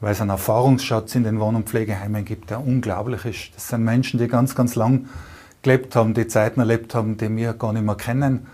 weil 0.00 0.10
es 0.10 0.20
einen 0.20 0.30
Erfahrungsschatz 0.30 1.14
in 1.14 1.22
den 1.22 1.38
Wohn- 1.38 1.54
und 1.54 1.68
Pflegeheimen 1.68 2.24
gibt, 2.24 2.50
der 2.50 2.66
unglaublich 2.66 3.24
ist. 3.24 3.54
Das 3.54 3.68
sind 3.68 3.84
Menschen, 3.84 4.18
die 4.18 4.26
ganz, 4.26 4.56
ganz 4.56 4.74
lang 4.74 5.06
gelebt 5.62 5.94
haben, 5.94 6.14
die 6.14 6.26
Zeiten 6.26 6.58
erlebt 6.58 6.96
haben, 6.96 7.16
die 7.16 7.34
wir 7.36 7.52
gar 7.52 7.72
nicht 7.72 7.84
mehr 7.84 7.94
kennen. 7.94 8.48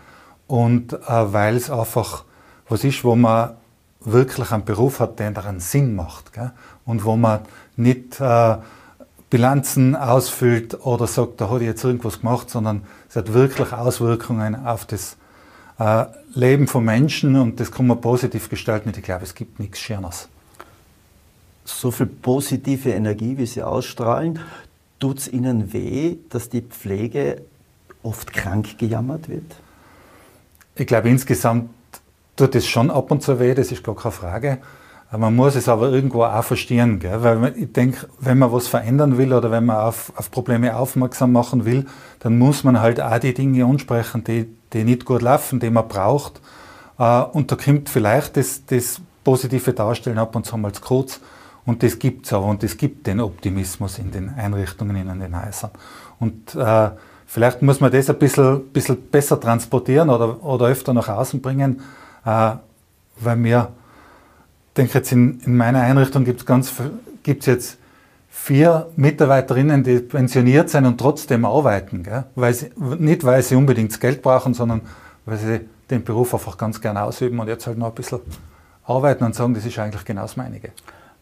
Und 0.49 0.93
äh, 0.93 1.33
weil 1.33 1.57
es 1.57 1.71
einfach 1.71 2.25
was 2.69 2.85
ist, 2.85 3.05
wo 3.05 3.17
man 3.17 3.53
wirklich 4.13 4.53
einen 4.53 4.65
Beruf 4.65 5.01
hat, 5.01 5.19
der 5.19 5.29
einen 5.45 5.61
Sinn 5.61 5.95
macht. 5.95 6.33
Gell? 6.33 6.53
Und 6.85 7.05
wo 7.05 7.17
man 7.17 7.41
nicht 7.77 8.21
äh, 8.21 8.57
Bilanzen 9.31 9.95
ausfüllt 9.95 10.85
oder 10.87 11.07
sagt, 11.07 11.41
da 11.41 11.51
hat 11.51 11.61
ich 11.61 11.67
jetzt 11.67 11.85
irgendwas 11.85 12.21
gemacht, 12.21 12.51
sondern 12.51 12.83
es 13.09 13.17
hat 13.17 13.33
wirklich 13.33 13.73
Auswirkungen 13.73 14.67
auf 14.67 14.85
das 14.87 15.17
äh, 15.79 16.07
Leben 16.35 16.67
von 16.67 16.85
Menschen 16.85 17.37
und 17.37 17.61
das 17.61 17.71
kann 17.71 17.87
man 17.87 18.01
positiv 18.01 18.49
gestalten. 18.49 18.93
Ich 18.95 19.03
glaube, 19.03 19.25
es 19.25 19.35
gibt 19.35 19.61
nichts 19.61 19.79
Schöneres. 19.79 20.29
So 21.65 21.91
viel 21.91 22.07
positive 22.07 22.91
Energie, 22.91 23.37
wie 23.37 23.47
Sie 23.47 23.63
ausstrahlen, 23.63 24.39
tut 24.99 25.19
es 25.19 25.29
Ihnen 25.29 25.73
weh, 25.73 26.17
dass 26.31 26.49
die 26.49 26.63
Pflege 26.63 27.43
oft 28.03 28.33
krank 28.33 28.79
gejammert 28.79 29.29
wird? 29.29 29.57
Ich 30.75 30.87
glaube, 30.87 31.09
insgesamt 31.09 31.71
tut 32.39 32.55
es 32.55 32.67
schon 32.67 32.91
ab 32.91 33.11
und 33.11 33.23
zu 33.23 33.39
weh, 33.39 33.55
das 33.55 33.73
ist 33.73 33.85
gar 33.85 33.97
keine 33.97 34.13
Frage. 34.13 34.59
Man 35.11 35.35
muss 35.35 35.55
es 35.55 35.69
aber 35.69 35.91
irgendwo 35.91 36.25
auch 36.25 36.45
verstehen, 36.45 36.99
gell? 36.99 37.23
weil 37.23 37.55
ich 37.57 37.73
denke, 37.73 38.07
wenn 38.21 38.39
man 38.39 38.53
was 38.53 38.69
verändern 38.69 39.17
will 39.17 39.33
oder 39.33 39.51
wenn 39.51 39.65
man 39.65 39.77
auf, 39.79 40.13
auf, 40.17 40.31
Probleme 40.31 40.77
aufmerksam 40.77 41.33
machen 41.33 41.65
will, 41.65 41.87
dann 42.19 42.39
muss 42.39 42.63
man 42.63 42.79
halt 42.79 43.01
auch 43.01 43.19
die 43.19 43.33
Dinge 43.33 43.65
ansprechen, 43.65 44.23
die, 44.25 44.55
die 44.75 44.85
nicht 44.85 45.07
gut 45.07 45.23
laufen, 45.23 45.61
die 45.61 45.71
man 45.71 45.89
braucht. 45.89 46.43
Äh, 46.99 47.23
und 47.23 47.51
da 47.51 47.57
kommt 47.57 47.89
vielleicht 47.89 48.37
das, 48.37 48.67
das 48.67 49.01
positive 49.25 49.73
Darstellen 49.73 50.19
ab 50.19 50.37
und 50.37 50.45
zu 50.45 50.59
mal 50.59 50.73
zu 50.73 50.83
kurz. 50.83 51.21
Und 51.65 51.83
das 51.83 51.99
gibt 51.99 52.27
es 52.27 52.33
aber 52.35 52.45
und 52.45 52.63
es 52.63 52.77
gibt 52.77 53.07
den 53.07 53.21
Optimismus 53.21 53.99
in 53.99 54.11
den 54.11 54.29
Einrichtungen, 54.29 55.09
in 55.09 55.21
den 55.21 55.43
Häusern. 55.43 55.71
Und 56.21 56.55
äh, 56.55 56.91
vielleicht 57.27 57.63
muss 57.63 57.81
man 57.81 57.91
das 57.91 58.11
ein 58.11 58.19
bisschen, 58.19 58.69
bisschen 58.73 59.11
besser 59.11 59.41
transportieren 59.41 60.11
oder, 60.11 60.43
oder 60.45 60.67
öfter 60.67 60.93
nach 60.93 61.09
außen 61.09 61.41
bringen, 61.41 61.81
weil 63.21 63.43
wir 63.43 63.73
denke 64.77 64.95
jetzt 64.99 65.13
in, 65.13 65.41
in 65.41 65.57
meiner 65.57 65.81
Einrichtung 65.81 66.25
gibt 66.25 66.49
es 66.51 66.73
gibt's 67.23 67.47
jetzt 67.47 67.79
vier 68.29 68.89
Mitarbeiterinnen, 68.97 69.83
die 69.83 69.99
pensioniert 69.99 70.71
sind 70.71 70.87
und 70.87 70.99
trotzdem 70.99 71.45
arbeiten. 71.45 72.03
Gell? 72.03 72.25
Weil 72.35 72.55
sie, 72.55 72.71
nicht, 72.99 73.25
weil 73.25 73.43
sie 73.43 73.57
unbedingt 73.57 73.93
das 73.93 74.01
Geld 74.01 74.23
brauchen, 74.23 74.55
sondern 74.55 74.83
weil 75.27 75.39
sie 75.39 75.61
den 75.91 76.05
Beruf 76.05 76.35
einfach 76.35 76.57
ganz 76.57 76.81
gerne 76.81 77.03
ausüben 77.03 77.39
und 77.41 77.49
jetzt 77.49 77.67
halt 77.67 77.79
noch 77.79 77.89
ein 77.89 77.95
bisschen 77.95 78.21
arbeiten 78.85 79.25
und 79.25 79.35
sagen, 79.35 79.55
das 79.55 79.67
ist 79.67 79.79
eigentlich 79.79 80.05
genau 80.05 80.23
das 80.23 80.37
meinige. 80.37 80.71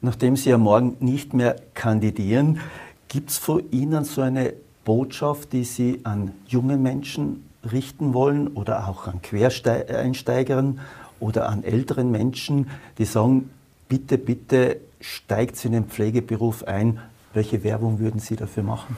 Nachdem 0.00 0.36
Sie 0.36 0.50
ja 0.50 0.58
morgen 0.58 0.96
nicht 1.00 1.32
mehr 1.32 1.56
kandidieren, 1.74 2.60
gibt 3.08 3.30
es 3.30 3.38
von 3.38 3.62
Ihnen 3.70 4.04
so 4.04 4.20
eine 4.20 4.52
Botschaft, 4.84 5.52
die 5.52 5.64
Sie 5.64 6.00
an 6.04 6.32
junge 6.46 6.76
Menschen 6.76 7.45
richten 7.66 8.14
wollen 8.14 8.48
oder 8.48 8.88
auch 8.88 9.06
an 9.06 9.22
Quereinsteigern 9.22 10.80
oder 11.20 11.48
an 11.48 11.64
älteren 11.64 12.10
Menschen, 12.10 12.70
die 12.98 13.04
sagen, 13.04 13.50
bitte, 13.88 14.18
bitte 14.18 14.78
steigt 15.00 15.64
in 15.64 15.72
den 15.72 15.84
Pflegeberuf 15.84 16.64
ein. 16.64 17.00
Welche 17.34 17.62
Werbung 17.64 17.98
würden 17.98 18.20
Sie 18.20 18.36
dafür 18.36 18.62
machen? 18.62 18.96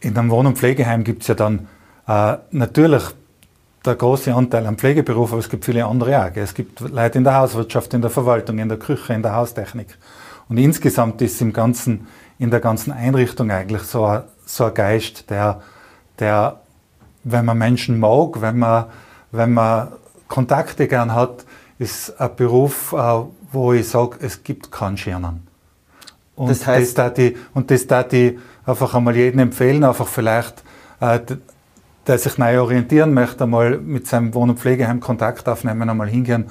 In 0.00 0.16
einem 0.16 0.30
Wohn- 0.30 0.46
und 0.46 0.58
Pflegeheim 0.58 1.04
gibt 1.04 1.22
es 1.22 1.28
ja 1.28 1.34
dann 1.34 1.68
äh, 2.08 2.36
natürlich 2.50 3.02
der 3.84 3.94
große 3.94 4.34
Anteil 4.34 4.66
am 4.66 4.76
Pflegeberuf, 4.76 5.32
aber 5.32 5.40
es 5.40 5.48
gibt 5.48 5.64
viele 5.64 5.84
andere 5.86 6.24
auch. 6.24 6.36
Es 6.36 6.54
gibt 6.54 6.80
Leute 6.80 7.18
in 7.18 7.24
der 7.24 7.34
Hauswirtschaft, 7.34 7.94
in 7.94 8.02
der 8.02 8.10
Verwaltung, 8.10 8.58
in 8.58 8.68
der 8.68 8.78
Küche, 8.78 9.12
in 9.14 9.22
der 9.22 9.34
Haustechnik. 9.34 9.96
Und 10.48 10.58
insgesamt 10.58 11.22
ist 11.22 11.40
im 11.40 11.52
ganzen, 11.52 12.06
in 12.38 12.50
der 12.50 12.60
ganzen 12.60 12.92
Einrichtung 12.92 13.50
eigentlich 13.50 13.82
so 13.82 14.04
ein, 14.04 14.22
so 14.44 14.64
ein 14.64 14.74
Geist, 14.74 15.30
der, 15.30 15.62
der, 16.18 16.60
wenn 17.24 17.44
man 17.44 17.58
Menschen 17.58 17.98
mag, 17.98 18.40
wenn 18.40 18.58
man, 18.58 18.86
wenn 19.32 19.52
man 19.52 19.88
Kontakte 20.28 20.88
gern 20.88 21.14
hat, 21.14 21.44
ist 21.78 22.20
ein 22.20 22.34
Beruf, 22.36 22.92
äh, 22.92 23.22
wo 23.52 23.72
ich 23.72 23.88
sage, 23.88 24.18
es 24.20 24.42
gibt 24.42 24.70
keinen 24.70 24.96
Schirnen. 24.96 25.46
Und 26.36 26.50
das 26.50 26.66
heißt, 26.66 26.96
das 26.96 27.14
die, 27.14 27.36
und 27.52 27.70
das 27.70 27.86
da 27.86 28.02
die 28.02 28.38
einfach 28.64 28.94
einmal 28.94 29.16
jedem 29.16 29.40
empfehlen, 29.40 29.84
einfach 29.84 30.06
vielleicht, 30.06 30.62
äh, 31.00 31.20
der 32.06 32.18
sich 32.18 32.38
neu 32.38 32.60
orientieren 32.60 33.12
möchte, 33.12 33.44
einmal 33.44 33.78
mit 33.78 34.06
seinem 34.06 34.32
Wohn- 34.34 34.50
und 34.50 34.58
Pflegeheim 34.58 35.00
Kontakt 35.00 35.48
aufnehmen, 35.48 35.88
einmal 35.88 36.08
hingehen, 36.08 36.46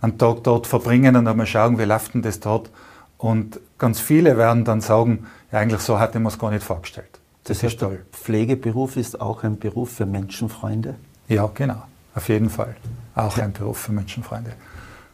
einen 0.00 0.18
Tag 0.18 0.44
dort 0.44 0.66
verbringen 0.66 1.16
und 1.16 1.26
einmal 1.26 1.46
schauen, 1.46 1.78
wie 1.78 1.84
läuft 1.84 2.14
denn 2.14 2.22
das 2.22 2.40
dort. 2.40 2.70
Und 3.18 3.60
ganz 3.78 4.00
viele 4.00 4.36
werden 4.36 4.64
dann 4.64 4.80
sagen, 4.80 5.26
ja, 5.52 5.58
eigentlich 5.58 5.80
so 5.80 5.98
hatte 5.98 6.20
man 6.20 6.32
es 6.32 6.38
gar 6.38 6.50
nicht 6.50 6.62
vorgestellt. 6.62 7.13
Das, 7.44 7.58
das 7.60 7.72
ist 7.72 7.80
toll. 7.80 8.04
Pflegeberuf 8.12 8.96
ist 8.96 9.20
auch 9.20 9.44
ein 9.44 9.58
Beruf 9.58 9.92
für 9.92 10.06
Menschenfreunde? 10.06 10.94
Ja, 11.28 11.50
genau, 11.54 11.82
auf 12.14 12.28
jeden 12.28 12.50
Fall 12.50 12.76
auch 13.14 13.38
ein 13.38 13.52
Beruf 13.52 13.78
für 13.78 13.92
Menschenfreunde. 13.92 14.52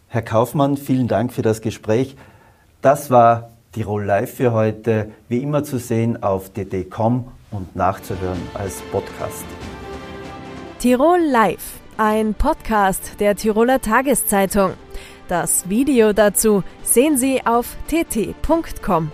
Herr 0.09 0.23
Kaufmann, 0.23 0.77
vielen 0.77 1.09
Dank 1.09 1.33
für 1.33 1.43
das 1.43 1.61
Gespräch. 1.61 2.17
Das 2.83 3.11
war 3.11 3.51
Tirol 3.73 4.05
Live 4.05 4.35
für 4.35 4.53
heute, 4.53 5.11
wie 5.29 5.39
immer 5.39 5.63
zu 5.63 5.79
sehen 5.79 6.23
auf 6.23 6.51
dd.com 6.51 7.29
und 7.51 7.77
nachzuhören 7.77 8.41
als 8.55 8.81
Podcast. 8.91 9.45
Tirol 10.79 11.21
Live, 11.21 11.79
ein 11.97 12.35
Podcast 12.35 13.21
der 13.21 13.37
Tiroler 13.37 13.81
Tageszeitung. 13.81 14.73
Das 15.29 15.69
Video 15.69 16.13
dazu 16.13 16.65
sehen 16.83 17.17
Sie 17.17 17.47
auf 17.47 17.77
tt.com. 17.87 19.13